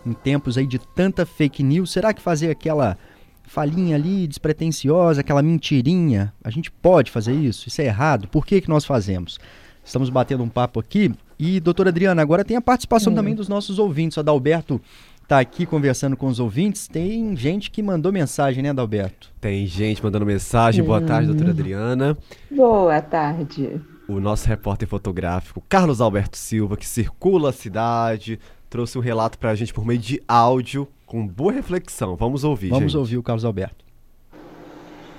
em 0.03 0.13
tempos 0.13 0.57
aí 0.57 0.65
de 0.65 0.79
tanta 0.79 1.25
fake 1.25 1.61
news, 1.61 1.91
será 1.91 2.11
que 2.11 2.21
fazer 2.21 2.49
aquela 2.49 2.97
falinha 3.43 3.95
ali 3.95 4.25
despretensiosa, 4.25 5.21
aquela 5.21 5.43
mentirinha, 5.43 6.33
a 6.43 6.49
gente 6.49 6.71
pode 6.71 7.11
fazer 7.11 7.33
isso? 7.33 7.67
Isso 7.67 7.81
é 7.81 7.85
errado? 7.85 8.27
Por 8.27 8.45
que, 8.45 8.61
que 8.61 8.69
nós 8.69 8.83
fazemos? 8.85 9.37
Estamos 9.83 10.09
batendo 10.09 10.43
um 10.43 10.49
papo 10.49 10.79
aqui. 10.79 11.13
E, 11.37 11.59
doutora 11.59 11.89
Adriana, 11.89 12.21
agora 12.21 12.45
tem 12.45 12.55
a 12.55 12.61
participação 12.61 13.11
hum. 13.11 13.15
também 13.15 13.35
dos 13.35 13.47
nossos 13.47 13.79
ouvintes. 13.79 14.17
O 14.17 14.19
Adalberto 14.21 14.79
está 15.23 15.39
aqui 15.39 15.65
conversando 15.65 16.15
com 16.15 16.27
os 16.27 16.39
ouvintes. 16.39 16.87
Tem 16.87 17.35
gente 17.35 17.69
que 17.71 17.81
mandou 17.81 18.11
mensagem, 18.11 18.63
né, 18.63 18.69
Adalberto? 18.69 19.31
Tem 19.41 19.65
gente 19.65 20.03
mandando 20.03 20.25
mensagem. 20.25 20.83
Boa 20.83 21.01
tarde, 21.01 21.27
doutora 21.27 21.49
hum. 21.49 21.53
Adriana. 21.53 22.17
Boa 22.49 23.01
tarde. 23.01 23.81
O 24.07 24.19
nosso 24.19 24.47
repórter 24.47 24.87
fotográfico, 24.87 25.63
Carlos 25.67 26.01
Alberto 26.01 26.37
Silva, 26.37 26.75
que 26.75 26.85
circula 26.85 27.49
a 27.49 27.53
cidade, 27.53 28.37
trouxe 28.69 28.97
um 28.97 29.01
relato 29.01 29.39
para 29.39 29.51
a 29.51 29.55
gente 29.55 29.73
por 29.73 29.85
meio 29.85 29.99
de 29.99 30.21
áudio, 30.27 30.87
com 31.05 31.25
boa 31.25 31.53
reflexão. 31.53 32.15
Vamos 32.15 32.43
ouvir, 32.43 32.69
Vamos 32.69 32.91
gente. 32.91 32.97
ouvir 32.97 33.17
o 33.17 33.23
Carlos 33.23 33.45
Alberto. 33.45 33.85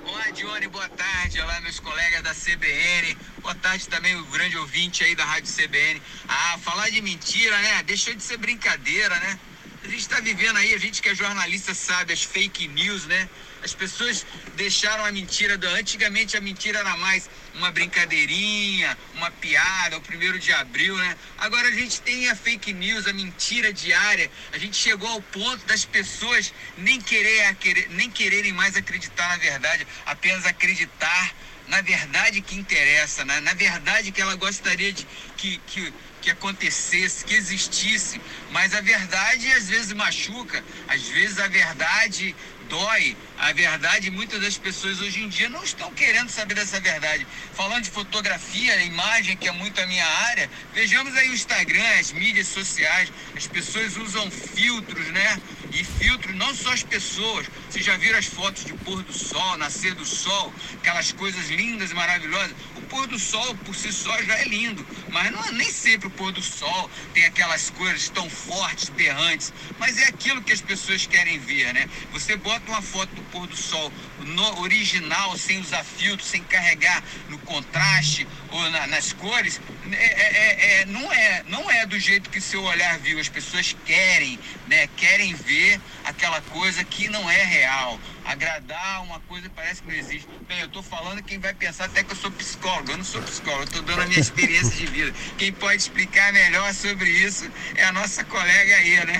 Olá, 0.07 0.29
Johnny, 0.31 0.67
boa 0.67 0.87
tarde. 0.89 1.41
Olá, 1.41 1.59
meus 1.61 1.79
colegas 1.79 2.04
CBN. 2.35 3.17
Boa 3.41 3.55
tarde 3.55 3.87
também, 3.87 4.15
o 4.15 4.25
grande 4.25 4.57
ouvinte 4.57 5.03
aí 5.03 5.15
da 5.15 5.25
Rádio 5.25 5.51
CBN. 5.51 6.01
Ah, 6.27 6.57
falar 6.61 6.89
de 6.89 7.01
mentira, 7.01 7.57
né? 7.59 7.83
Deixou 7.83 8.13
de 8.13 8.21
ser 8.21 8.37
brincadeira, 8.37 9.15
né? 9.19 9.39
A 9.83 9.87
gente 9.87 9.99
está 9.99 10.19
vivendo 10.19 10.57
aí, 10.57 10.73
a 10.73 10.79
gente 10.79 11.01
que 11.01 11.09
é 11.09 11.15
jornalista 11.15 11.73
sabe, 11.75 12.11
as 12.11 12.23
fake 12.23 12.67
news, 12.67 13.05
né? 13.05 13.29
As 13.63 13.73
pessoas 13.73 14.25
deixaram 14.55 15.05
a 15.05 15.11
mentira 15.11 15.57
do. 15.57 15.67
Antigamente 15.67 16.35
a 16.37 16.41
mentira 16.41 16.79
era 16.79 16.97
mais 16.97 17.29
uma 17.55 17.71
brincadeirinha, 17.71 18.97
uma 19.15 19.31
piada, 19.31 19.97
o 19.97 20.01
primeiro 20.01 20.37
de 20.37 20.51
abril, 20.53 20.95
né? 20.97 21.15
Agora 21.37 21.67
a 21.67 21.71
gente 21.71 22.01
tem 22.01 22.29
a 22.29 22.35
fake 22.35 22.73
news, 22.73 23.07
a 23.07 23.13
mentira 23.13 23.71
diária. 23.73 24.29
A 24.51 24.57
gente 24.57 24.75
chegou 24.75 25.09
ao 25.09 25.21
ponto 25.21 25.65
das 25.65 25.85
pessoas 25.85 26.53
nem, 26.77 26.99
querer, 27.01 27.55
nem 27.89 28.09
quererem 28.09 28.53
mais 28.53 28.75
acreditar 28.75 29.27
na 29.29 29.37
verdade, 29.37 29.87
apenas 30.05 30.45
acreditar 30.45 31.33
na 31.67 31.81
verdade 31.81 32.41
que 32.41 32.55
interessa, 32.55 33.25
né? 33.25 33.39
na 33.41 33.53
verdade 33.53 34.11
que 34.11 34.21
ela 34.21 34.35
gostaria 34.35 34.93
de 34.93 35.05
que, 35.37 35.57
que, 35.67 35.93
que 36.21 36.31
acontecesse, 36.31 37.25
que 37.25 37.33
existisse. 37.33 38.21
Mas 38.51 38.73
a 38.73 38.81
verdade 38.81 39.51
às 39.53 39.67
vezes 39.67 39.93
machuca, 39.93 40.63
às 40.87 41.07
vezes 41.09 41.39
a 41.39 41.47
verdade 41.47 42.35
dói. 42.69 43.15
A 43.37 43.51
verdade, 43.51 44.09
muitas 44.09 44.41
das 44.41 44.57
pessoas 44.57 45.01
hoje 45.01 45.21
em 45.21 45.27
dia 45.27 45.49
não 45.49 45.63
estão 45.63 45.91
querendo 45.93 46.29
saber 46.29 46.53
dessa 46.53 46.79
verdade. 46.79 47.27
Falando 47.53 47.83
de 47.83 47.89
fotografia, 47.89 48.81
imagem, 48.83 49.35
que 49.35 49.47
é 49.47 49.51
muito 49.51 49.79
a 49.81 49.85
minha 49.87 50.05
área, 50.05 50.49
vejamos 50.73 51.15
aí 51.15 51.29
o 51.29 51.33
Instagram, 51.33 51.99
as 51.99 52.11
mídias 52.11 52.47
sociais, 52.47 53.11
as 53.35 53.47
pessoas 53.47 53.97
usam 53.97 54.29
filtros, 54.31 55.07
né? 55.07 55.41
E 55.73 55.83
filtros, 55.83 56.33
não 56.35 56.55
só 56.55 56.71
as 56.71 56.83
pessoas. 56.83 57.45
Vocês 57.69 57.83
já 57.83 57.97
viram 57.97 58.17
as 58.17 58.25
fotos 58.25 58.63
de 58.63 58.73
pôr 58.73 59.03
do 59.03 59.13
sol, 59.13 59.57
nascer 59.57 59.93
do 59.93 60.05
sol, 60.05 60.53
aquelas 60.77 61.11
coisas 61.11 61.49
lindas 61.49 61.91
e 61.91 61.93
maravilhosas 61.93 62.55
pôr 62.85 63.07
do 63.07 63.19
sol 63.19 63.53
por 63.65 63.75
si 63.75 63.91
só 63.91 64.21
já 64.23 64.35
é 64.35 64.45
lindo, 64.45 64.85
mas 65.09 65.29
não, 65.31 65.51
nem 65.51 65.69
sempre 65.69 66.07
o 66.07 66.11
pôr 66.11 66.31
do 66.31 66.41
sol 66.41 66.89
tem 67.13 67.25
aquelas 67.25 67.69
cores 67.69 68.09
tão 68.09 68.29
fortes, 68.29 68.89
berrantes, 68.89 69.53
mas 69.77 69.97
é 69.97 70.05
aquilo 70.05 70.41
que 70.41 70.53
as 70.53 70.61
pessoas 70.61 71.05
querem 71.05 71.37
ver, 71.39 71.73
né? 71.73 71.89
Você 72.13 72.37
bota 72.37 72.54
uma 72.67 72.81
foto 72.81 73.13
do 73.15 73.21
pôr 73.23 73.47
do 73.47 73.55
sol 73.55 73.91
no 74.19 74.61
original, 74.61 75.37
sem 75.37 75.59
usar 75.59 75.83
filtro, 75.83 76.25
sem 76.25 76.43
carregar 76.43 77.03
no 77.29 77.37
contraste 77.39 78.27
ou 78.51 78.69
na, 78.69 78.87
nas 78.87 79.13
cores, 79.13 79.61
é, 79.91 79.95
é, 79.95 80.01
é, 80.01 80.81
é, 80.81 80.85
não, 80.85 81.11
é, 81.11 81.43
não 81.47 81.71
é 81.71 81.85
do 81.85 81.99
jeito 81.99 82.29
que 82.29 82.41
seu 82.41 82.63
olhar 82.63 82.97
viu. 82.99 83.19
As 83.19 83.29
pessoas 83.29 83.75
querem, 83.85 84.39
né? 84.67 84.87
Querem 84.97 85.33
ver 85.33 85.79
aquela 86.03 86.41
coisa 86.41 86.83
que 86.83 87.07
não 87.09 87.29
é 87.29 87.43
real 87.43 87.99
agradar 88.25 89.03
uma 89.03 89.19
coisa 89.21 89.49
parece 89.55 89.81
que 89.81 89.87
não 89.89 89.95
existe. 89.95 90.27
Bem, 90.47 90.59
eu 90.59 90.65
estou 90.65 90.81
falando 90.81 91.21
quem 91.21 91.39
vai 91.39 91.53
pensar 91.53 91.85
até 91.85 92.03
que 92.03 92.11
eu 92.11 92.15
sou 92.15 92.31
psicólogo. 92.31 92.91
Eu 92.91 92.97
não 92.97 93.03
sou 93.03 93.21
psicólogo, 93.21 93.63
eu 93.63 93.65
estou 93.65 93.81
dando 93.83 94.01
a 94.01 94.05
minha 94.07 94.19
experiência 94.19 94.75
de 94.75 94.85
vida. 94.87 95.13
Quem 95.37 95.53
pode 95.53 95.77
explicar 95.77 96.33
melhor 96.33 96.73
sobre 96.73 97.09
isso 97.09 97.49
é 97.75 97.83
a 97.85 97.91
nossa 97.91 98.23
colega 98.23 98.75
aí, 98.75 99.05
né? 99.05 99.19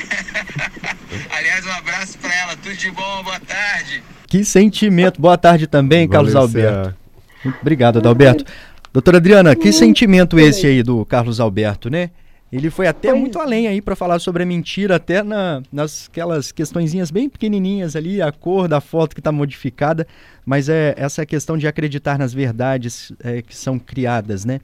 Aliás, 1.38 1.66
um 1.66 1.72
abraço 1.72 2.18
para 2.18 2.34
ela. 2.34 2.56
Tudo 2.58 2.76
de 2.76 2.92
bom, 2.92 3.24
boa 3.24 3.40
tarde. 3.40 4.04
Que 4.28 4.44
sentimento. 4.44 5.22
Boa 5.22 5.38
tarde 5.38 5.68
também, 5.68 6.08
Valeu, 6.08 6.12
Carlos 6.12 6.36
Alberto. 6.36 6.96
Muito 7.44 7.60
obrigado, 7.62 8.00
Adalberto. 8.00 8.44
Doutora 8.92 9.18
Adriana, 9.18 9.56
que 9.56 9.72
sentimento 9.72 10.40
esse 10.40 10.66
aí 10.66 10.82
do 10.82 11.06
Carlos 11.06 11.40
Alberto, 11.40 11.90
né? 11.90 12.10
Ele 12.56 12.70
foi 12.70 12.88
até 12.88 13.10
foi. 13.10 13.20
muito 13.20 13.38
além 13.38 13.68
aí 13.68 13.82
para 13.82 13.98
falar 13.98 14.18
sobre 14.20 14.44
a 14.44 14.46
mentira, 14.46 14.96
até 14.96 15.22
na, 15.22 15.62
nas 15.70 16.08
aquelas 16.08 16.54
questõezinhas 16.54 17.12
bem 17.12 17.28
pequenininhas 17.28 17.98
ali, 17.98 18.22
a 18.22 18.32
cor 18.32 18.70
da 18.70 18.80
foto 18.80 19.14
que 19.14 19.20
está 19.20 19.30
modificada, 19.30 20.08
mas 20.46 20.70
é 20.70 20.96
essa 20.98 21.26
questão 21.26 21.58
de 21.58 21.68
acreditar 21.68 22.18
nas 22.18 22.34
verdades 22.34 23.12
é, 23.22 23.42
que 23.42 23.54
são 23.54 23.78
criadas, 23.78 24.46
né? 24.46 24.62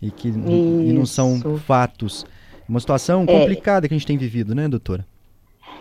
E 0.00 0.10
que 0.12 0.28
e 0.28 0.92
não 0.92 1.04
são 1.04 1.58
fatos. 1.58 2.24
Uma 2.68 2.78
situação 2.78 3.24
é. 3.24 3.26
complicada 3.26 3.86
é. 3.86 3.88
que 3.88 3.94
a 3.94 3.98
gente 3.98 4.06
tem 4.06 4.16
vivido, 4.16 4.54
né, 4.54 4.68
doutora? 4.68 5.04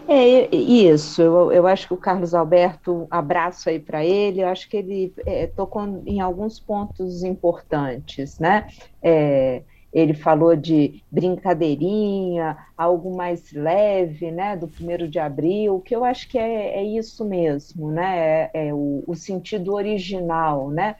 É 0.08 0.54
isso, 0.56 1.22
eu, 1.22 1.52
eu 1.52 1.68
acho 1.68 1.88
que 1.88 1.94
o 1.94 1.98
Carlos 1.98 2.34
Alberto, 2.34 3.08
abraço 3.10 3.70
aí 3.70 3.80
para 3.80 4.04
ele, 4.04 4.42
eu 4.42 4.48
acho 4.48 4.68
que 4.68 4.78
ele 4.78 5.14
é, 5.28 5.46
tocou 5.46 6.02
em 6.08 6.20
alguns 6.20 6.60
pontos 6.60 7.24
importantes, 7.24 8.40
né? 8.40 8.68
É, 9.02 9.62
ele 9.94 10.14
falou 10.14 10.56
de 10.56 11.04
brincadeirinha, 11.12 12.58
algo 12.78 13.16
mais 13.16 13.52
leve, 13.52 14.32
né, 14.32 14.56
do 14.56 14.68
primeiro 14.68 15.08
de 15.08 15.20
abril, 15.20 15.82
que 15.82 15.96
eu 15.96 16.06
acho 16.06 16.30
que 16.30 16.38
é, 16.38 16.78
é 16.78 16.84
isso 16.84 17.26
mesmo, 17.26 17.92
né, 17.92 18.50
é, 18.54 18.68
é 18.68 18.74
o, 18.74 19.04
o, 19.06 19.16
sentido 19.16 19.74
original, 19.74 20.70
né, 20.70 20.96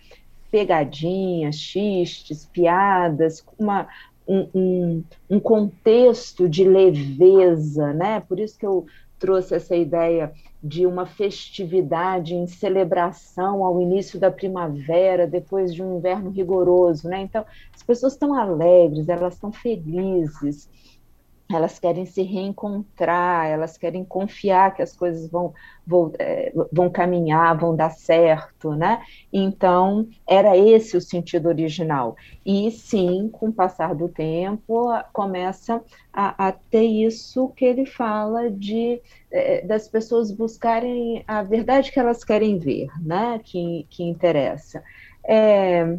pegadinhas, 0.52 1.56
xistes, 1.56 2.46
piadas, 2.46 3.46
uma, 3.58 3.88
um, 4.28 4.48
um, 4.54 5.04
um 5.30 5.40
contexto 5.40 6.50
de 6.50 6.66
leveza, 6.66 7.94
né, 7.94 8.22
por 8.28 8.40
isso 8.40 8.60
que 8.60 8.66
eu 8.66 8.86
trouxe 9.18 9.56
essa 9.56 9.76
ideia 9.76 10.34
de 10.64 10.86
uma 10.86 11.06
festividade 11.06 12.36
em 12.36 12.46
celebração 12.46 13.66
ao 13.66 13.82
início 13.82 14.20
da 14.20 14.30
primavera, 14.30 15.26
depois 15.26 15.74
de 15.74 15.82
um 15.82 15.98
inverno 15.98 16.30
rigoroso, 16.30 17.08
né? 17.08 17.22
Então, 17.22 17.46
as 17.74 17.82
pessoas 17.82 18.14
estão 18.14 18.34
alegres, 18.34 19.10
elas 19.10 19.34
estão 19.34 19.52
felizes, 19.52 20.70
elas 21.56 21.80
querem 21.80 22.06
se 22.06 22.22
reencontrar, 22.24 23.48
elas 23.48 23.78
querem 23.78 24.04
confiar 24.06 24.74
que 24.74 24.82
as 24.82 24.96
coisas 24.96 25.30
vão, 25.30 25.54
vão, 25.86 26.12
é, 26.20 26.54
vão 26.72 26.90
caminhar, 26.90 27.58
vão 27.58 27.76
dar 27.76 27.92
certo, 27.92 28.76
né? 28.76 29.02
Então, 29.32 30.08
era 30.28 30.58
esse 30.58 30.96
o 30.98 31.02
sentido 31.02 31.48
original. 31.48 32.16
E 32.46 32.72
sim, 32.72 33.30
com 33.32 33.50
o 33.50 33.54
passar 33.54 33.96
do 33.96 34.10
tempo, 34.10 34.90
começa 35.14 35.82
a, 36.14 36.48
a 36.48 36.52
ter 36.52 36.84
isso 36.84 37.50
que 37.50 37.66
ele 37.66 37.86
fala 37.86 38.50
de 38.50 39.02
é, 39.32 39.66
das 39.66 39.88
pessoas 39.88 40.32
buscarem 40.32 41.24
a 41.28 41.42
verdade 41.44 41.92
que 41.92 42.00
elas 42.00 42.24
querem 42.24 42.58
ver, 42.58 42.88
né? 43.02 43.40
Que, 43.44 43.86
que 43.90 44.04
interessa. 44.04 44.84
É, 45.24 45.98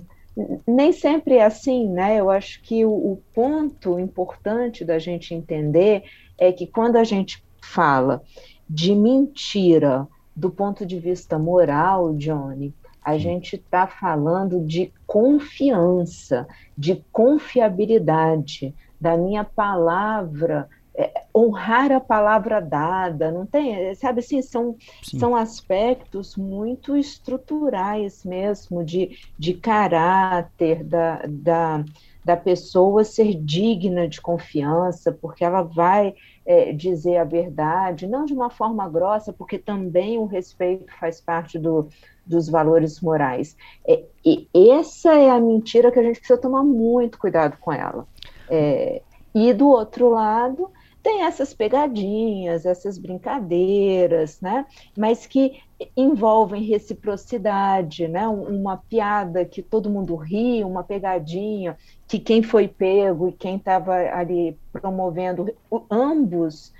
nem 0.67 0.93
sempre 0.93 1.37
é 1.37 1.45
assim, 1.45 1.89
né? 1.89 2.19
Eu 2.19 2.31
acho 2.31 2.63
que 2.63 2.85
o, 2.85 2.91
o, 2.91 3.23
ponto 3.35 3.99
importante 3.99 4.85
da 4.85 4.99
gente 4.99 5.35
entender 5.35 6.05
é 6.39 6.51
que 6.51 6.67
quando 6.67 6.97
a 6.97 7.05
gente 7.05 7.45
fala 7.63 8.23
de 8.69 8.95
mentira 8.95 10.09
do 10.35 10.51
ponto 10.51 10.87
de 10.87 10.99
vista 10.99 11.39
moral, 11.39 12.15
Johnny, 12.15 12.75
a 13.05 13.19
gente 13.19 13.57
está 13.57 13.87
falando 13.87 14.65
de 14.65 14.93
confiança, 15.07 16.47
de 16.77 17.05
confiabilidade 17.13 18.75
da 19.01 19.17
minha 19.17 19.45
palavra 19.45 20.69
é, 20.95 21.25
honrar 21.35 21.91
a 21.91 22.01
palavra 22.01 22.61
dada, 22.61 23.31
não 23.31 23.47
tem, 23.47 23.95
sabe 23.95 24.21
assim, 24.21 24.43
são, 24.43 24.77
são 25.03 25.35
aspectos 25.35 26.37
muito 26.37 26.97
estruturais 26.97 28.25
mesmo, 28.25 28.85
de, 28.85 29.19
de 29.39 29.55
caráter 29.55 30.85
da, 30.85 31.23
da, 31.27 31.85
da 32.23 32.37
pessoa 32.37 33.05
ser 33.05 33.35
digna 33.35 34.07
de 34.07 34.21
confiança, 34.21 35.11
porque 35.11 35.43
ela 35.43 35.63
vai 35.63 36.15
é, 36.45 36.73
dizer 36.73 37.17
a 37.17 37.25
verdade, 37.25 38.07
não 38.07 38.27
de 38.27 38.35
uma 38.35 38.51
forma 38.51 38.87
grossa, 38.89 39.33
porque 39.33 39.59
também 39.59 40.19
o 40.19 40.27
respeito 40.27 40.93
faz 41.01 41.21
parte 41.23 41.59
do, 41.59 41.89
dos 42.27 42.51
valores 42.51 43.01
morais. 43.01 43.57
É, 43.87 44.05
e 44.25 44.47
essa 44.71 45.15
é 45.15 45.31
a 45.31 45.41
mentira 45.41 45.91
que 45.91 45.99
a 45.99 46.03
gente 46.03 46.19
precisa 46.19 46.39
tomar 46.39 46.63
muito 46.63 47.19
cuidado 47.19 47.57
com 47.59 47.73
ela. 47.73 48.07
É, 48.51 49.01
e 49.35 49.53
do 49.55 49.69
outro 49.69 50.11
lado, 50.11 50.71
tem 51.03 51.25
essas 51.25 51.53
pegadinhas, 51.53 52.65
essas 52.65 52.97
brincadeiras, 52.97 54.41
né? 54.41 54.65
Mas 54.97 55.27
que 55.27 55.61
envolvem 55.97 56.63
reciprocidade, 56.63 58.07
né? 58.07 58.29
Uma 58.29 58.77
piada 58.77 59.45
que 59.45 59.63
todo 59.63 59.91
mundo 59.91 60.15
ri, 60.15 60.63
uma 60.63 60.85
pegadinha 60.85 61.77
que 62.07 62.19
quem 62.19 62.43
foi 62.43 62.69
pego 62.69 63.29
e 63.29 63.33
quem 63.33 63.57
estava 63.57 63.95
ali 63.95 64.57
promovendo, 64.73 65.53
ambos 65.91 66.73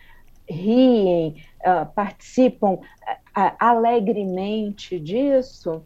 riem, 0.49 1.43
uh, 1.61 1.87
participam 1.95 2.75
uh, 2.75 2.81
alegremente 3.59 5.01
disso, 5.01 5.83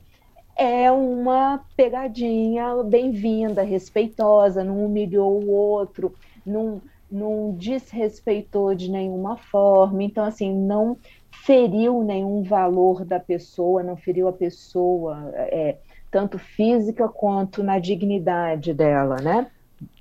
é 0.56 0.90
uma 0.90 1.64
pegadinha 1.76 2.82
bem-vinda, 2.82 3.62
respeitosa, 3.62 4.64
não 4.64 4.84
humilhou 4.84 5.42
o 5.42 5.50
outro, 5.50 6.14
não 6.44 6.80
não 7.16 7.54
desrespeitou 7.56 8.74
de 8.74 8.90
nenhuma 8.90 9.36
forma, 9.36 10.02
então 10.02 10.24
assim, 10.24 10.54
não 10.54 10.96
feriu 11.30 12.02
nenhum 12.04 12.42
valor 12.42 13.04
da 13.04 13.18
pessoa, 13.18 13.82
não 13.82 13.96
feriu 13.96 14.28
a 14.28 14.32
pessoa, 14.32 15.32
é, 15.34 15.76
tanto 16.10 16.38
física 16.38 17.08
quanto 17.08 17.62
na 17.62 17.78
dignidade 17.78 18.74
dela, 18.74 19.16
né? 19.16 19.46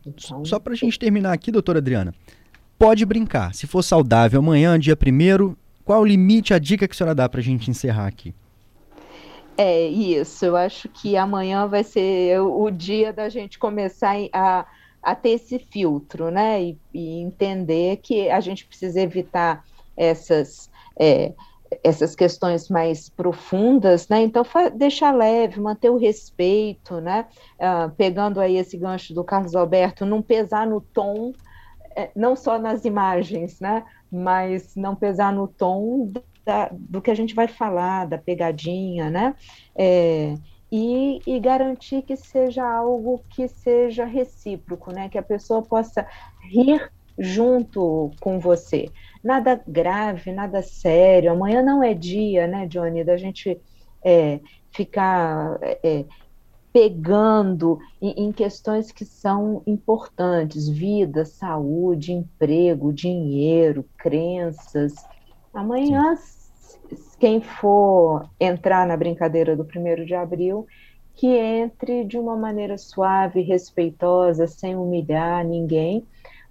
Então... 0.06 0.43
Só 0.45 0.60
para 0.60 0.73
a 0.73 0.75
gente 0.75 0.99
terminar 0.99 1.34
aqui, 1.34 1.51
doutora 1.51 1.80
Adriana, 1.80 2.13
pode 2.78 3.06
brincar, 3.06 3.54
se 3.54 3.65
for 3.65 3.82
saudável 3.82 4.39
amanhã, 4.39 4.78
dia 4.78 4.95
primeiro, 4.95 5.58
qual 5.84 6.01
o 6.01 6.06
limite, 6.06 6.54
a 6.54 6.60
dica 6.60 6.88
que 6.88 6.93
a 6.93 6.97
senhora 6.97 7.15
dá 7.15 7.30
para 7.30 7.39
a 7.39 7.43
gente 7.43 7.69
encerrar 7.69 8.08
aqui? 8.08 8.34
É 9.58 9.88
isso, 9.88 10.45
eu 10.45 10.58
acho 10.58 10.89
que 10.89 11.15
amanhã 11.15 11.65
vai 11.67 11.84
ser 11.84 12.39
o 12.41 12.69
dia 12.69 13.13
da 13.13 13.30
gente 13.30 13.58
começar 13.58 14.15
a 14.34 14.65
a 15.05 15.13
ter 15.13 15.29
esse 15.29 15.59
filtro, 15.59 16.31
né? 16.31 16.63
E, 16.63 16.79
e, 16.91 17.21
entender 17.21 17.97
que 17.97 18.27
a 18.27 18.39
gente 18.39 18.65
precisa 18.65 18.99
evitar 18.99 19.63
essas 19.95 20.69
é, 20.99 21.31
essas 21.83 22.15
questões 22.15 22.69
mais 22.69 23.07
profundas, 23.07 24.07
né? 24.07 24.23
Então, 24.23 24.43
deixar 24.75 25.13
leve, 25.15 25.61
manter 25.61 25.91
o 25.91 25.97
respeito, 25.97 26.99
né? 26.99 27.27
Uh, 27.59 27.91
pegando 27.95 28.39
aí 28.39 28.57
esse 28.57 28.77
gancho 28.77 29.13
do 29.13 29.23
Carlos 29.23 29.55
Alberto, 29.55 30.05
não 30.05 30.21
pesar 30.21 30.65
no 30.65 30.81
tom, 30.81 31.33
é, 31.95 32.09
não 32.15 32.35
só 32.35 32.57
nas 32.57 32.83
imagens, 32.83 33.59
né? 33.59 33.83
Mas 34.11 34.75
não 34.75 34.95
pesar 34.95 35.31
no 35.31 35.47
tom 35.47 36.11
da, 36.43 36.69
do 36.71 37.01
que 37.01 37.11
a 37.11 37.15
gente 37.15 37.35
vai 37.35 37.47
falar, 37.47 38.05
da 38.05 38.17
pegadinha, 38.17 39.09
né? 39.09 39.35
É, 39.75 40.35
e, 40.71 41.21
e, 41.25 41.39
garantir 41.39 42.01
que 42.01 42.15
seja 42.15 42.67
algo 42.67 43.23
que 43.30 43.47
seja 43.47 44.04
recíproco, 44.06 44.91
né? 44.91 45.10
Que 45.10 45.17
a 45.17 45.23
pessoa 45.23 45.62
possa 45.62 46.06
rir 46.49 46.91
junto 47.17 48.12
com 48.19 48.39
você. 48.39 48.89
Nada 49.23 49.62
grave, 49.67 50.32
nada 50.32 50.62
sério. 50.62 51.32
Amanhã 51.32 51.62
não 51.62 51.82
é 51.84 51.93
dia, 51.93 52.47
né, 52.47 52.67
Johnny, 52.67 53.04
da 53.04 53.15
gente 53.15 53.60
é, 54.04 54.39
ficar 54.71 55.58
é, 55.62 56.06
pegando 56.73 57.80
em, 58.01 58.25
em, 58.25 58.32
questões 58.34 58.91
que 58.91 59.06
são 59.06 59.63
importantes: 59.65 60.67
vida, 60.67 61.25
saúde, 61.25 62.12
emprego, 62.12 62.91
dinheiro, 62.91 63.86
crenças. 63.97 64.93
Amanhã, 65.54 66.15
Sim. 66.17 66.35
Quem 67.19 67.41
for 67.41 68.30
entrar 68.39 68.86
na 68.88 68.97
brincadeira 68.97 69.56
do 69.56 69.65
primeiro 69.65 70.06
de 70.06 70.13
abril, 70.13 70.65
que 71.13 71.28
entre 71.28 72.04
de 72.04 72.17
uma 72.17 72.36
maneira 72.36 72.78
suave, 72.78 73.41
respeitosa, 73.41 74.47
sem 74.47 74.75
humilhar 74.75 75.45
ninguém 75.45 76.06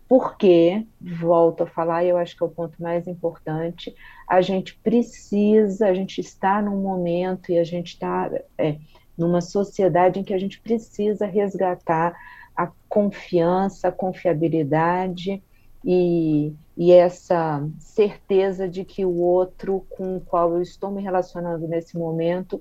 porque, 0.09 0.87
volto 1.01 1.63
a 1.63 1.67
falar, 1.67 2.05
eu 2.05 2.17
acho 2.17 2.37
que 2.37 2.43
é 2.43 2.47
o 2.47 2.51
ponto 2.51 2.81
mais 2.83 3.07
importante, 3.07 3.95
a 4.29 4.41
gente 4.41 4.77
precisa, 4.77 5.89
a 5.89 5.95
gente 5.95 6.21
está 6.21 6.61
num 6.61 6.81
momento 6.81 7.51
e 7.51 7.59
a 7.59 7.65
gente 7.65 7.95
está 7.95 8.31
é, 8.59 8.77
numa 9.17 9.41
sociedade 9.41 10.21
em 10.21 10.25
que 10.25 10.35
a 10.35 10.39
gente 10.39 10.61
precisa 10.61 11.27
resgatar 11.27 12.15
a 12.57 12.71
confiança, 12.89 13.89
a 13.89 13.93
confiabilidade 13.93 15.43
e, 15.85 16.53
e 16.77 16.93
essa 16.93 17.67
certeza 17.79 18.69
de 18.69 18.85
que 18.85 19.05
o 19.05 19.17
outro 19.17 19.87
com 19.91 20.17
o 20.17 20.21
qual 20.21 20.55
eu 20.55 20.63
estou 20.63 20.91
me 20.91 21.03
relacionando 21.03 21.69
nesse 21.69 21.97
momento 21.97 22.61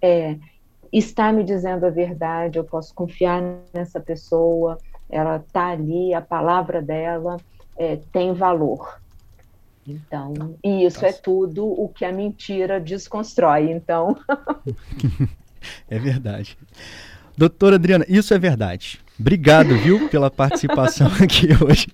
é, 0.00 0.36
está 0.92 1.32
me 1.32 1.42
dizendo 1.42 1.84
a 1.84 1.90
verdade, 1.90 2.58
eu 2.58 2.64
posso 2.64 2.94
confiar 2.94 3.42
nessa 3.74 4.00
pessoa, 4.00 4.78
ela 5.10 5.36
está 5.36 5.68
ali, 5.68 6.14
a 6.14 6.20
palavra 6.20 6.80
dela 6.80 7.36
é, 7.76 7.98
tem 8.12 8.32
valor. 8.32 9.00
Então, 9.86 10.54
e 10.62 10.84
isso 10.84 11.04
é 11.04 11.12
tudo 11.12 11.66
o 11.66 11.88
que 11.88 12.04
a 12.04 12.12
mentira 12.12 12.78
desconstrói. 12.78 13.70
Então. 13.70 14.18
é 15.88 15.98
verdade. 15.98 16.58
Doutora 17.36 17.76
Adriana, 17.76 18.04
isso 18.06 18.34
é 18.34 18.38
verdade. 18.38 19.00
Obrigado, 19.18 19.76
viu, 19.78 20.08
pela 20.10 20.30
participação 20.30 21.06
aqui 21.22 21.48
hoje. 21.64 21.86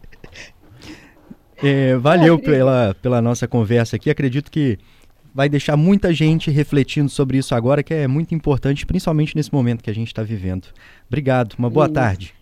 É, 1.62 1.96
valeu 1.96 2.38
pela, 2.38 2.94
pela 3.00 3.22
nossa 3.22 3.46
conversa 3.46 3.96
aqui. 3.96 4.10
Acredito 4.10 4.50
que 4.50 4.78
vai 5.34 5.48
deixar 5.48 5.76
muita 5.76 6.12
gente 6.12 6.50
refletindo 6.50 7.08
sobre 7.08 7.38
isso 7.38 7.54
agora, 7.54 7.82
que 7.82 7.92
é 7.92 8.06
muito 8.06 8.34
importante, 8.34 8.86
principalmente 8.86 9.34
nesse 9.34 9.52
momento 9.52 9.82
que 9.82 9.90
a 9.90 9.94
gente 9.94 10.08
está 10.08 10.22
vivendo. 10.22 10.68
Obrigado, 11.08 11.54
uma 11.58 11.68
boa 11.68 11.86
isso. 11.86 11.94
tarde. 11.94 12.34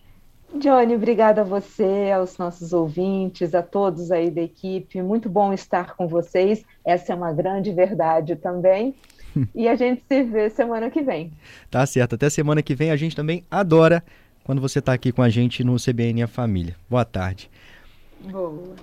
Johnny, 0.59 0.95
obrigada 0.95 1.41
a 1.41 1.43
você, 1.43 2.11
aos 2.15 2.37
nossos 2.37 2.73
ouvintes, 2.73 3.55
a 3.55 3.63
todos 3.63 4.11
aí 4.11 4.29
da 4.29 4.41
equipe. 4.41 5.01
Muito 5.01 5.27
bom 5.27 5.51
estar 5.51 5.95
com 5.95 6.07
vocês. 6.07 6.63
Essa 6.85 7.13
é 7.13 7.15
uma 7.15 7.33
grande 7.33 7.71
verdade 7.71 8.35
também. 8.35 8.93
e 9.55 9.67
a 9.67 9.75
gente 9.75 10.03
se 10.07 10.23
vê 10.23 10.51
semana 10.51 10.91
que 10.91 11.01
vem. 11.01 11.31
Tá 11.71 11.83
certo. 11.87 12.13
Até 12.13 12.29
semana 12.29 12.61
que 12.61 12.75
vem. 12.75 12.91
A 12.91 12.95
gente 12.95 13.15
também 13.15 13.43
adora 13.49 14.03
quando 14.43 14.61
você 14.61 14.77
está 14.77 14.93
aqui 14.93 15.11
com 15.11 15.23
a 15.23 15.29
gente 15.29 15.63
no 15.63 15.77
CBN 15.77 16.21
A 16.21 16.27
Família. 16.27 16.75
Boa 16.87 17.03
tarde. 17.03 17.49
Boa. 18.31 18.75